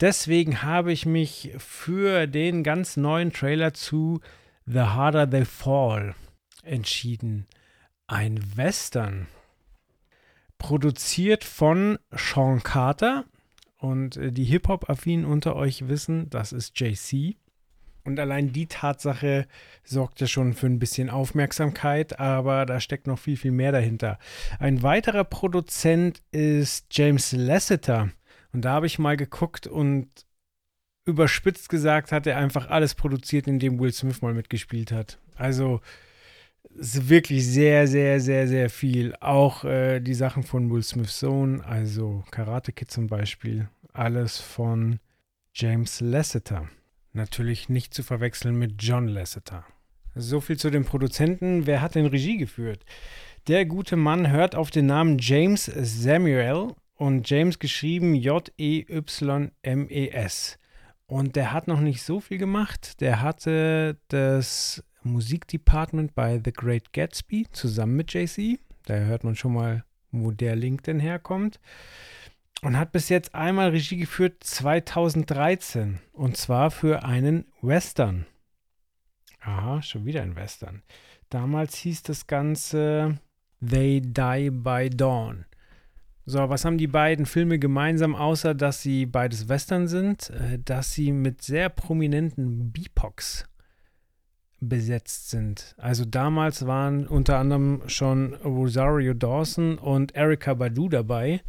Deswegen 0.00 0.62
habe 0.62 0.90
ich 0.90 1.04
mich 1.04 1.52
für 1.58 2.26
den 2.26 2.64
ganz 2.64 2.96
neuen 2.96 3.30
Trailer 3.30 3.74
zu 3.74 4.20
The 4.66 4.80
Harder 4.80 5.28
They 5.28 5.44
Fall 5.44 6.14
entschieden. 6.62 7.46
Ein 8.06 8.40
Western. 8.56 9.28
Produziert 10.58 11.44
von 11.44 11.98
Sean 12.10 12.62
Carter. 12.62 13.24
Und 13.76 14.16
äh, 14.16 14.32
die 14.32 14.44
Hip-Hop-Affinen 14.44 15.26
unter 15.26 15.56
euch 15.56 15.88
wissen, 15.88 16.30
das 16.30 16.52
ist 16.52 16.80
JC. 16.80 17.36
Und 18.04 18.18
allein 18.18 18.52
die 18.52 18.66
Tatsache 18.66 19.46
sorgt 19.82 20.20
ja 20.20 20.26
schon 20.26 20.54
für 20.54 20.66
ein 20.66 20.78
bisschen 20.78 21.10
Aufmerksamkeit, 21.10 22.18
aber 22.18 22.66
da 22.66 22.80
steckt 22.80 23.06
noch 23.06 23.18
viel, 23.18 23.36
viel 23.36 23.50
mehr 23.50 23.72
dahinter. 23.72 24.18
Ein 24.58 24.82
weiterer 24.82 25.24
Produzent 25.24 26.22
ist 26.30 26.86
James 26.90 27.32
Lasseter. 27.32 28.10
Und 28.52 28.64
da 28.64 28.72
habe 28.72 28.86
ich 28.86 28.98
mal 28.98 29.16
geguckt 29.16 29.66
und 29.66 30.08
überspitzt 31.04 31.68
gesagt 31.68 32.12
hat 32.12 32.26
er 32.26 32.38
einfach 32.38 32.70
alles 32.70 32.94
produziert, 32.94 33.46
in 33.46 33.58
dem 33.58 33.78
Will 33.78 33.92
Smith 33.92 34.22
mal 34.22 34.34
mitgespielt 34.34 34.90
hat. 34.92 35.18
Also 35.36 35.80
wirklich 36.70 37.46
sehr, 37.46 37.86
sehr, 37.86 38.20
sehr, 38.20 38.48
sehr 38.48 38.70
viel. 38.70 39.14
Auch 39.20 39.64
äh, 39.64 40.00
die 40.00 40.14
Sachen 40.14 40.42
von 40.42 40.70
Will 40.70 40.82
Smiths 40.82 41.20
Sohn, 41.20 41.60
also 41.60 42.24
Karate 42.30 42.72
Kid 42.72 42.90
zum 42.90 43.06
Beispiel, 43.06 43.68
alles 43.92 44.40
von 44.40 44.98
James 45.52 46.00
Lasseter. 46.00 46.68
Natürlich 47.12 47.68
nicht 47.68 47.94
zu 47.94 48.02
verwechseln 48.02 48.56
mit 48.56 48.82
John 48.82 49.06
Lasseter. 49.06 49.64
So 50.16 50.40
viel 50.40 50.56
zu 50.58 50.70
den 50.70 50.84
Produzenten. 50.84 51.66
Wer 51.66 51.80
hat 51.80 51.94
denn 51.94 52.06
Regie 52.06 52.38
geführt? 52.38 52.84
Der 53.46 53.66
gute 53.66 53.96
Mann 53.96 54.30
hört 54.30 54.54
auf 54.54 54.70
den 54.70 54.86
Namen 54.86 55.18
James 55.18 55.66
Samuel 55.66 56.72
und 56.94 57.28
James 57.28 57.58
geschrieben 57.58 58.14
J-E-Y-M-E-S. 58.14 58.98
Und 61.14 61.36
der 61.36 61.52
hat 61.52 61.68
noch 61.68 61.78
nicht 61.78 62.02
so 62.02 62.18
viel 62.18 62.38
gemacht. 62.38 63.00
Der 63.00 63.22
hatte 63.22 63.96
das 64.08 64.82
Musikdepartment 65.04 66.16
bei 66.16 66.40
The 66.44 66.52
Great 66.52 66.92
Gatsby 66.92 67.46
zusammen 67.52 67.94
mit 67.94 68.12
JC. 68.12 68.58
Da 68.86 68.94
hört 68.94 69.22
man 69.22 69.36
schon 69.36 69.52
mal, 69.52 69.84
wo 70.10 70.32
der 70.32 70.56
Link 70.56 70.82
denn 70.82 70.98
herkommt 70.98 71.60
und 72.62 72.76
hat 72.76 72.90
bis 72.90 73.10
jetzt 73.10 73.32
einmal 73.32 73.68
Regie 73.68 73.98
geführt 73.98 74.42
2013 74.42 76.00
und 76.14 76.36
zwar 76.36 76.72
für 76.72 77.04
einen 77.04 77.46
Western. 77.62 78.26
Aha, 79.38 79.82
schon 79.82 80.06
wieder 80.06 80.22
ein 80.22 80.34
Western. 80.34 80.82
Damals 81.30 81.76
hieß 81.76 82.02
das 82.02 82.26
Ganze 82.26 83.20
They 83.64 84.00
Die 84.00 84.50
by 84.50 84.90
Dawn. 84.90 85.46
So, 86.26 86.48
was 86.48 86.64
haben 86.64 86.78
die 86.78 86.86
beiden 86.86 87.26
Filme 87.26 87.58
gemeinsam, 87.58 88.14
außer 88.14 88.54
dass 88.54 88.80
sie 88.80 89.04
beides 89.04 89.48
Western 89.48 89.88
sind? 89.88 90.30
Äh, 90.30 90.58
dass 90.64 90.92
sie 90.92 91.12
mit 91.12 91.42
sehr 91.42 91.68
prominenten 91.68 92.72
BIPOCs 92.72 93.44
besetzt 94.60 95.30
sind. 95.30 95.74
Also 95.76 96.04
damals 96.04 96.66
waren 96.66 97.06
unter 97.06 97.38
anderem 97.38 97.82
schon 97.86 98.34
Rosario 98.34 99.12
Dawson 99.12 99.76
und 99.78 100.14
Erika 100.14 100.54
Badu 100.54 100.88
dabei. 100.88 101.42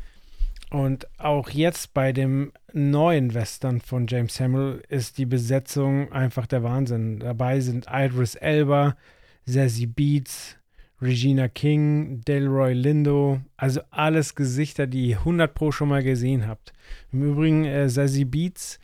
Und 0.72 1.08
auch 1.20 1.50
jetzt 1.50 1.94
bei 1.94 2.12
dem 2.12 2.52
neuen 2.74 3.34
Western 3.34 3.80
von 3.80 4.08
James 4.08 4.36
Samuel 4.36 4.84
ist 4.90 5.18
die 5.18 5.26
Besetzung 5.26 6.12
einfach 6.12 6.48
der 6.48 6.64
Wahnsinn. 6.64 7.20
Dabei 7.20 7.62
sind 7.62 7.88
Idris 7.90 8.36
Elba, 8.36 8.98
Zazie 9.46 9.88
Beats, 9.88 10.58
Regina 11.02 11.48
King, 11.48 12.22
Delroy 12.22 12.74
Lindo, 12.74 13.42
also 13.58 13.82
alles 13.92 14.36
Gesichter, 14.36 14.88
die 14.88 15.10
ihr 15.10 15.20
100 15.20 15.54
Pro 15.54 15.72
schon 15.72 15.90
mal 15.90 16.04
gesehen 16.04 16.48
habt. 16.48 16.74
Im 17.12 17.24
Übrigen, 17.24 17.66
äh, 17.66 17.88
Zazie 17.88 18.26
Beats 18.26 18.80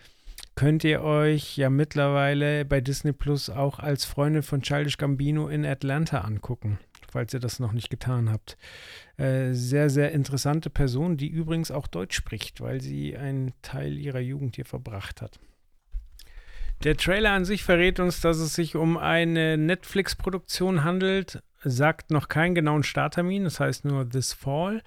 könnt 0.55 0.83
ihr 0.83 1.01
euch 1.01 1.57
ja 1.57 1.69
mittlerweile 1.69 2.65
bei 2.65 2.81
Disney 2.81 3.13
Plus 3.13 3.49
auch 3.49 3.79
als 3.79 4.05
Freundin 4.05 4.43
von 4.43 4.61
Childish 4.61 4.97
Gambino 4.97 5.47
in 5.47 5.65
Atlanta 5.65 6.19
angucken 6.19 6.77
falls 7.11 7.33
ihr 7.33 7.39
das 7.39 7.59
noch 7.59 7.73
nicht 7.73 7.89
getan 7.89 8.29
habt. 8.29 8.57
Äh, 9.17 9.51
sehr, 9.51 9.89
sehr 9.89 10.11
interessante 10.11 10.69
Person, 10.69 11.17
die 11.17 11.27
übrigens 11.27 11.69
auch 11.69 11.87
Deutsch 11.87 12.15
spricht, 12.15 12.61
weil 12.61 12.81
sie 12.81 13.15
einen 13.17 13.53
Teil 13.61 13.97
ihrer 13.97 14.19
Jugend 14.19 14.55
hier 14.55 14.65
verbracht 14.65 15.21
hat. 15.21 15.39
Der 16.83 16.97
Trailer 16.97 17.31
an 17.31 17.45
sich 17.45 17.63
verrät 17.63 17.99
uns, 17.99 18.21
dass 18.21 18.37
es 18.37 18.55
sich 18.55 18.75
um 18.75 18.97
eine 18.97 19.57
Netflix-Produktion 19.57 20.83
handelt, 20.83 21.43
sagt 21.63 22.11
noch 22.11 22.27
keinen 22.27 22.55
genauen 22.55 22.83
Starttermin, 22.83 23.43
das 23.43 23.59
heißt 23.59 23.85
nur 23.85 24.09
This 24.09 24.33
Fall. 24.33 24.81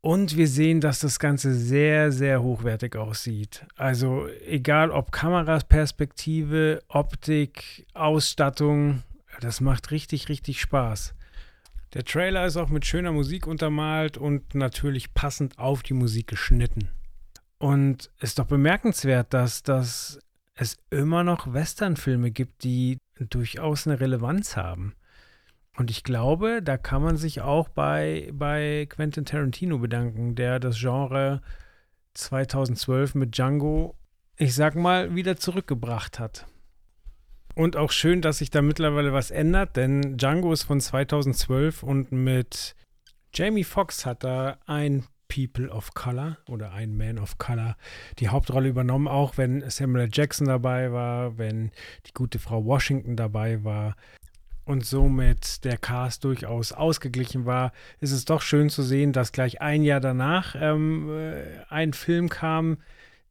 Und 0.00 0.36
wir 0.36 0.46
sehen, 0.46 0.80
dass 0.80 1.00
das 1.00 1.18
Ganze 1.18 1.52
sehr, 1.54 2.12
sehr 2.12 2.42
hochwertig 2.42 2.96
aussieht. 2.96 3.66
Also 3.76 4.28
egal 4.46 4.90
ob 4.90 5.10
Kameraperspektive, 5.10 6.82
Optik, 6.88 7.86
Ausstattung, 7.94 9.02
das 9.40 9.60
macht 9.60 9.90
richtig, 9.90 10.28
richtig 10.28 10.60
Spaß. 10.60 11.14
Der 11.94 12.04
Trailer 12.04 12.46
ist 12.46 12.56
auch 12.56 12.68
mit 12.68 12.86
schöner 12.86 13.12
Musik 13.12 13.46
untermalt 13.46 14.18
und 14.18 14.54
natürlich 14.54 15.14
passend 15.14 15.58
auf 15.58 15.82
die 15.82 15.94
Musik 15.94 16.28
geschnitten. 16.28 16.90
Und 17.58 18.10
es 18.18 18.30
ist 18.30 18.38
doch 18.38 18.46
bemerkenswert, 18.46 19.34
dass, 19.34 19.62
dass 19.62 20.20
es 20.54 20.76
immer 20.90 21.24
noch 21.24 21.52
Westernfilme 21.52 22.30
gibt, 22.30 22.62
die 22.62 22.98
durchaus 23.18 23.86
eine 23.86 23.98
Relevanz 24.00 24.56
haben. 24.56 24.94
Und 25.78 25.92
ich 25.92 26.02
glaube, 26.02 26.60
da 26.60 26.76
kann 26.76 27.02
man 27.02 27.16
sich 27.16 27.40
auch 27.40 27.68
bei, 27.68 28.30
bei 28.32 28.86
Quentin 28.90 29.24
Tarantino 29.24 29.78
bedanken, 29.78 30.34
der 30.34 30.58
das 30.58 30.80
Genre 30.80 31.40
2012 32.14 33.14
mit 33.14 33.36
Django, 33.36 33.94
ich 34.36 34.56
sag 34.56 34.74
mal, 34.74 35.14
wieder 35.14 35.36
zurückgebracht 35.36 36.18
hat. 36.18 36.46
Und 37.54 37.76
auch 37.76 37.92
schön, 37.92 38.22
dass 38.22 38.38
sich 38.38 38.50
da 38.50 38.60
mittlerweile 38.60 39.12
was 39.12 39.30
ändert, 39.30 39.76
denn 39.76 40.16
Django 40.16 40.52
ist 40.52 40.64
von 40.64 40.80
2012 40.80 41.84
und 41.84 42.10
mit 42.10 42.74
Jamie 43.32 43.62
Foxx 43.62 44.04
hat 44.04 44.24
da 44.24 44.58
ein 44.66 45.06
People 45.28 45.70
of 45.70 45.94
Color 45.94 46.38
oder 46.48 46.72
ein 46.72 46.96
Man 46.96 47.20
of 47.20 47.38
Color 47.38 47.76
die 48.18 48.30
Hauptrolle 48.30 48.68
übernommen, 48.68 49.06
auch 49.06 49.36
wenn 49.36 49.68
Samuel 49.70 50.08
Jackson 50.12 50.48
dabei 50.48 50.90
war, 50.90 51.38
wenn 51.38 51.70
die 52.06 52.14
gute 52.14 52.40
Frau 52.40 52.64
Washington 52.64 53.14
dabei 53.14 53.62
war 53.62 53.94
und 54.68 54.84
somit 54.84 55.64
der 55.64 55.78
Cast 55.78 56.24
durchaus 56.24 56.72
ausgeglichen 56.72 57.46
war, 57.46 57.72
ist 58.00 58.12
es 58.12 58.26
doch 58.26 58.42
schön 58.42 58.68
zu 58.68 58.82
sehen, 58.82 59.14
dass 59.14 59.32
gleich 59.32 59.62
ein 59.62 59.82
Jahr 59.82 60.00
danach 60.00 60.54
ähm, 60.60 61.08
äh, 61.10 61.64
ein 61.70 61.94
Film 61.94 62.28
kam, 62.28 62.76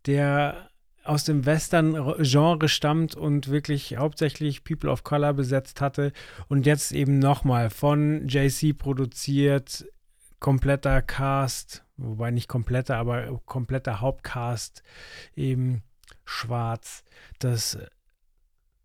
der 0.08 0.72
aus 1.04 1.26
dem 1.26 1.46
Western-Genre 1.46 2.68
stammt 2.68 3.14
und 3.14 3.50
wirklich 3.50 3.98
hauptsächlich 3.98 4.64
People 4.64 4.90
of 4.90 5.04
Color 5.04 5.34
besetzt 5.34 5.80
hatte 5.80 6.12
und 6.48 6.66
jetzt 6.66 6.92
eben 6.92 7.20
nochmal 7.20 7.70
von 7.70 8.28
JC 8.28 8.76
produziert, 8.76 9.86
kompletter 10.40 11.04
Cast, 11.04 11.86
wobei 11.98 12.32
nicht 12.32 12.48
kompletter, 12.48 12.98
aber 12.98 13.40
kompletter 13.46 14.02
Hauptcast 14.02 14.82
eben 15.36 15.84
schwarz. 16.26 17.04
Das 17.38 17.78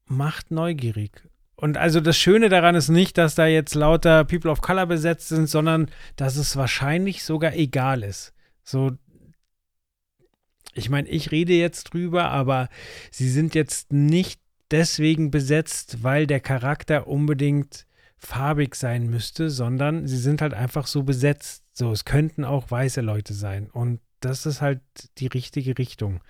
macht 0.05 0.51
neugierig. 0.51 1.23
Und 1.57 1.77
also 1.77 2.01
das 2.01 2.17
Schöne 2.17 2.49
daran 2.49 2.75
ist 2.75 2.89
nicht, 2.89 3.19
dass 3.19 3.35
da 3.35 3.47
jetzt 3.47 3.75
lauter 3.75 4.25
People 4.25 4.51
of 4.51 4.63
Color 4.63 4.87
besetzt 4.87 5.29
sind, 5.29 5.49
sondern 5.49 5.91
dass 6.17 6.37
es 6.37 6.57
wahrscheinlich 6.57 7.23
sogar 7.23 7.55
egal 7.55 8.03
ist. 8.03 8.33
So, 8.65 8.93
ich 10.75 10.89
meine, 10.89 11.09
ich 11.09 11.31
rede 11.31 11.53
jetzt 11.53 11.93
drüber, 11.93 12.31
aber 12.31 12.69
sie 13.11 13.29
sind 13.29 13.55
jetzt 13.55 13.93
nicht 13.93 14.41
deswegen 14.71 15.31
besetzt, 15.31 16.03
weil 16.03 16.27
der 16.27 16.41
Charakter 16.41 17.07
unbedingt 17.07 17.87
farbig 18.17 18.75
sein 18.75 19.09
müsste, 19.09 19.51
sondern 19.51 20.07
sie 20.07 20.17
sind 20.17 20.41
halt 20.41 20.55
einfach 20.55 20.87
so 20.87 21.03
besetzt. 21.03 21.65
So, 21.73 21.93
es 21.93 22.05
könnten 22.05 22.45
auch 22.45 22.71
weiße 22.71 23.01
Leute 23.01 23.35
sein. 23.35 23.69
Und 23.71 24.01
das 24.21 24.47
ist 24.47 24.61
halt 24.63 24.81
die 25.19 25.27
richtige 25.27 25.77
Richtung. 25.79 26.21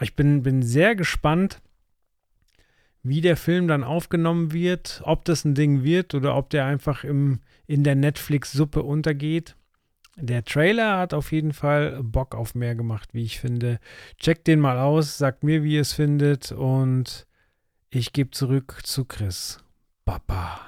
Ich 0.00 0.14
bin, 0.14 0.42
bin 0.42 0.62
sehr 0.62 0.94
gespannt, 0.94 1.60
wie 3.08 3.20
der 3.20 3.36
Film 3.36 3.68
dann 3.68 3.84
aufgenommen 3.84 4.52
wird, 4.52 5.00
ob 5.04 5.24
das 5.24 5.44
ein 5.44 5.54
Ding 5.54 5.84
wird 5.84 6.14
oder 6.14 6.36
ob 6.36 6.50
der 6.50 6.64
einfach 6.64 7.04
im, 7.04 7.40
in 7.66 7.84
der 7.84 7.94
Netflix-Suppe 7.94 8.82
untergeht. 8.82 9.54
Der 10.16 10.44
Trailer 10.44 10.98
hat 10.98 11.14
auf 11.14 11.30
jeden 11.30 11.52
Fall 11.52 12.02
Bock 12.02 12.34
auf 12.34 12.54
mehr 12.54 12.74
gemacht, 12.74 13.10
wie 13.12 13.22
ich 13.22 13.38
finde. 13.38 13.78
Checkt 14.18 14.48
den 14.48 14.58
mal 14.58 14.78
aus, 14.78 15.18
sagt 15.18 15.44
mir, 15.44 15.62
wie 15.62 15.74
ihr 15.74 15.82
es 15.82 15.92
findet 15.92 16.50
und 16.50 17.26
ich 17.90 18.12
gebe 18.12 18.30
zurück 18.30 18.80
zu 18.82 19.04
Chris. 19.04 19.62
Baba. 20.04 20.60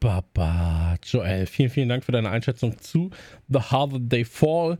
Baba. 0.00 0.96
Joel, 1.04 1.46
vielen, 1.46 1.70
vielen 1.70 1.88
Dank 1.88 2.04
für 2.04 2.12
deine 2.12 2.30
Einschätzung 2.30 2.78
zu 2.78 3.10
The 3.48 3.60
Harder 3.60 4.00
They 4.08 4.24
Fall. 4.24 4.78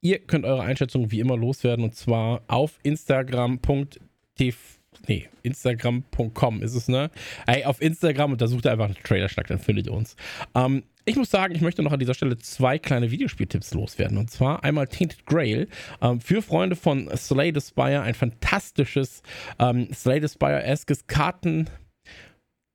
Ihr 0.00 0.20
könnt 0.20 0.44
eure 0.44 0.62
Einschätzung 0.62 1.10
wie 1.10 1.20
immer 1.20 1.36
loswerden 1.36 1.84
und 1.84 1.96
zwar 1.96 2.42
auf 2.46 2.78
Instagram.tv 2.82 4.58
nee, 5.06 5.28
Instagram.com 5.42 6.62
ist 6.62 6.74
es, 6.74 6.88
ne? 6.88 7.10
Ey, 7.46 7.64
auf 7.64 7.80
Instagram 7.80 8.32
und 8.32 8.40
da 8.40 8.46
sucht 8.46 8.66
ihr 8.66 8.72
einfach 8.72 8.86
einen 8.86 8.96
Trailer-Schnack, 9.02 9.46
dann 9.46 9.58
findet 9.58 9.86
ihr 9.86 9.92
uns. 9.92 10.16
Ähm, 10.54 10.84
ich 11.06 11.16
muss 11.16 11.30
sagen, 11.30 11.54
ich 11.54 11.60
möchte 11.60 11.82
noch 11.82 11.92
an 11.92 11.98
dieser 11.98 12.14
Stelle 12.14 12.38
zwei 12.38 12.78
kleine 12.78 13.10
Videospieltipps 13.10 13.74
loswerden. 13.74 14.16
Und 14.16 14.30
zwar 14.30 14.64
einmal 14.64 14.86
Tainted 14.86 15.26
Grail 15.26 15.68
ähm, 16.00 16.20
für 16.20 16.40
Freunde 16.40 16.76
von 16.76 17.10
Slay 17.16 17.52
the 17.54 17.60
Spire, 17.60 18.00
ein 18.00 18.14
fantastisches 18.14 19.22
ähm, 19.58 19.92
Slay 19.92 20.20
the 20.20 20.28
Spire-eskes 20.28 21.06
Karten. 21.06 21.68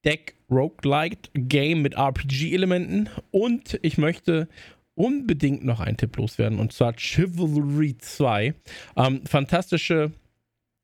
Deck 0.06 0.36
Roguelite 0.50 1.30
Game 1.34 1.82
mit 1.82 1.96
RPG-Elementen 1.96 3.10
und 3.32 3.78
ich 3.82 3.98
möchte 3.98 4.48
unbedingt 4.96 5.64
noch 5.64 5.82
einen 5.82 5.98
Tipp 5.98 6.16
loswerden 6.18 6.60
und 6.60 6.72
zwar 6.74 6.94
Chivalry 6.94 7.98
2. 7.98 8.54
Ähm, 8.96 9.26
fantastische 9.26 10.12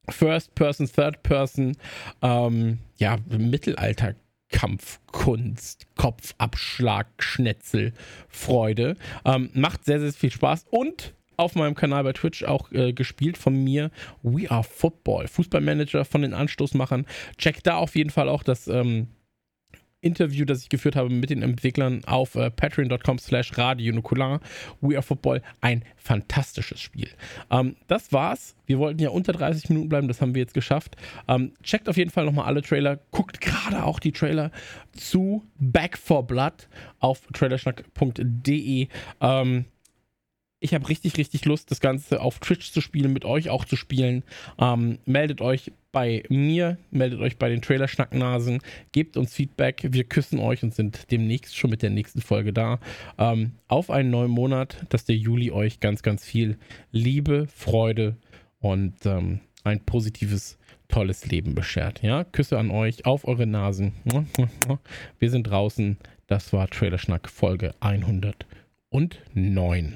First 0.10 0.56
Person, 0.56 0.88
Third 0.88 1.24
Person, 1.24 1.78
ähm, 2.22 2.80
ja, 2.98 3.18
Mittelalter 3.30 4.15
Kampfkunst, 4.50 5.88
Kopfabschlag, 5.96 7.08
Schnetzel, 7.20 7.94
Freude. 8.30 8.96
Ähm, 9.26 9.50
macht 9.54 9.86
sehr, 9.86 10.00
sehr 10.00 10.13
viel 10.13 10.32
Spaß 10.32 10.65
und 10.70 11.13
auf 11.38 11.56
meinem 11.56 11.76
Kanal 11.76 12.04
bei 12.04 12.13
Twitch 12.13 12.44
auch 12.44 12.72
äh, 12.72 12.94
gespielt 12.94 13.38
von 13.38 13.62
mir 13.62 13.91
We 14.24 14.50
Are 14.50 14.63
Football, 14.63 15.28
Fußballmanager 15.28 16.06
von 16.06 16.22
den 16.22 16.34
Anstoßmachern. 16.34 17.06
Checkt 17.38 17.68
da 17.68 17.76
auf 17.76 17.96
jeden 17.96 18.10
Fall 18.10 18.30
auch 18.30 18.44
das 18.44 18.68
ähm, 18.68 19.08
Interview, 20.06 20.46
das 20.46 20.62
ich 20.62 20.70
geführt 20.70 20.96
habe 20.96 21.10
mit 21.10 21.32
den 21.32 21.41
Entwicklern 21.41 22.04
auf 22.06 22.36
äh, 22.36 22.52
patreon.com 22.52 23.18
slash 23.18 23.58
radio 23.58 23.94
nukular. 23.94 24.39
We 24.80 24.96
Are 24.96 25.02
Football, 25.02 25.41
ein 25.62 25.84
fantastisches 25.98 26.80
Spiel. 26.80 27.10
Ähm, 27.50 27.76
das 27.88 28.13
war's. 28.13 28.56
Wir 28.68 28.78
wollten 28.78 29.02
ja 29.02 29.10
unter 29.10 29.34
30 29.34 29.70
Minuten 29.70 29.89
bleiben, 29.89 30.08
das 30.08 30.22
haben 30.22 30.36
wir 30.36 30.41
jetzt 30.41 30.54
geschafft. 30.54 30.96
Ähm, 31.28 31.54
checkt 31.63 31.89
auf 31.89 31.98
jeden 31.98 32.12
Fall 32.12 32.26
nochmal 32.26 32.46
alle 32.46 32.62
Trailer. 32.62 33.00
Guckt 33.12 33.41
gerade 33.41 33.84
auch 33.84 34.00
die 34.00 34.12
Trailer 34.12 34.52
zu 34.91 35.44
Back 35.60 35.98
for 35.98 36.26
Blood 36.26 36.68
auf 37.00 37.22
trailerschnack.de. 37.34 38.88
Ähm, 39.22 39.65
ich 40.60 40.74
habe 40.74 40.88
richtig, 40.89 41.18
richtig 41.18 41.46
Lust, 41.46 41.70
das 41.70 41.80
Ganze 41.80 42.22
auf 42.22 42.39
Twitch 42.39 42.72
zu 42.72 42.82
spielen, 42.82 43.13
mit 43.13 43.26
euch 43.26 43.50
auch 43.50 43.65
zu 43.65 43.76
spielen. 43.76 44.24
Ähm, 44.60 45.00
meldet 45.06 45.41
euch 45.41 45.72
bei 45.95 46.23
mir, 46.27 46.77
meldet 46.91 47.21
euch 47.21 47.38
bei 47.38 47.47
den 47.47 47.62
Trailer-Schnacknasen, 47.62 48.60
gebt 48.91 49.15
uns 49.15 49.34
Feedback. 49.34 49.88
Wir 49.91 50.03
küssen 50.03 50.39
euch 50.39 50.62
und 50.62 50.75
sind 50.75 51.10
demnächst 51.10 51.55
schon 51.55 51.69
mit 51.69 51.81
der 51.81 51.89
nächsten 51.89 52.19
Folge 52.19 52.51
da. 52.51 52.81
Ähm, 53.17 53.53
auf 53.69 53.89
einen 53.89 54.10
neuen 54.10 54.29
Monat, 54.29 54.86
dass 54.89 55.05
der 55.05 55.15
Juli 55.15 55.51
euch 55.51 55.79
ganz, 55.79 56.03
ganz 56.03 56.25
viel 56.25 56.58
Liebe, 56.91 57.47
Freude 57.47 58.17
und 58.60 59.05
ähm, 59.05 59.39
ein 59.63 59.86
positives, 59.86 60.58
tolles 60.89 61.27
Leben 61.27 61.55
beschert. 61.55 62.01
Ja, 62.01 62.25
Küsse 62.25 62.60
an 62.60 62.71
euch, 62.71 63.05
auf 63.05 63.25
eure 63.25 63.47
Nasen. 63.47 63.93
Wir 65.19 65.31
sind 65.31 65.43
draußen. 65.43 65.97
Das 66.27 66.51
war 66.51 66.67
Trailerschnack 66.67 67.29
Folge 67.29 67.73
109. 67.79 69.95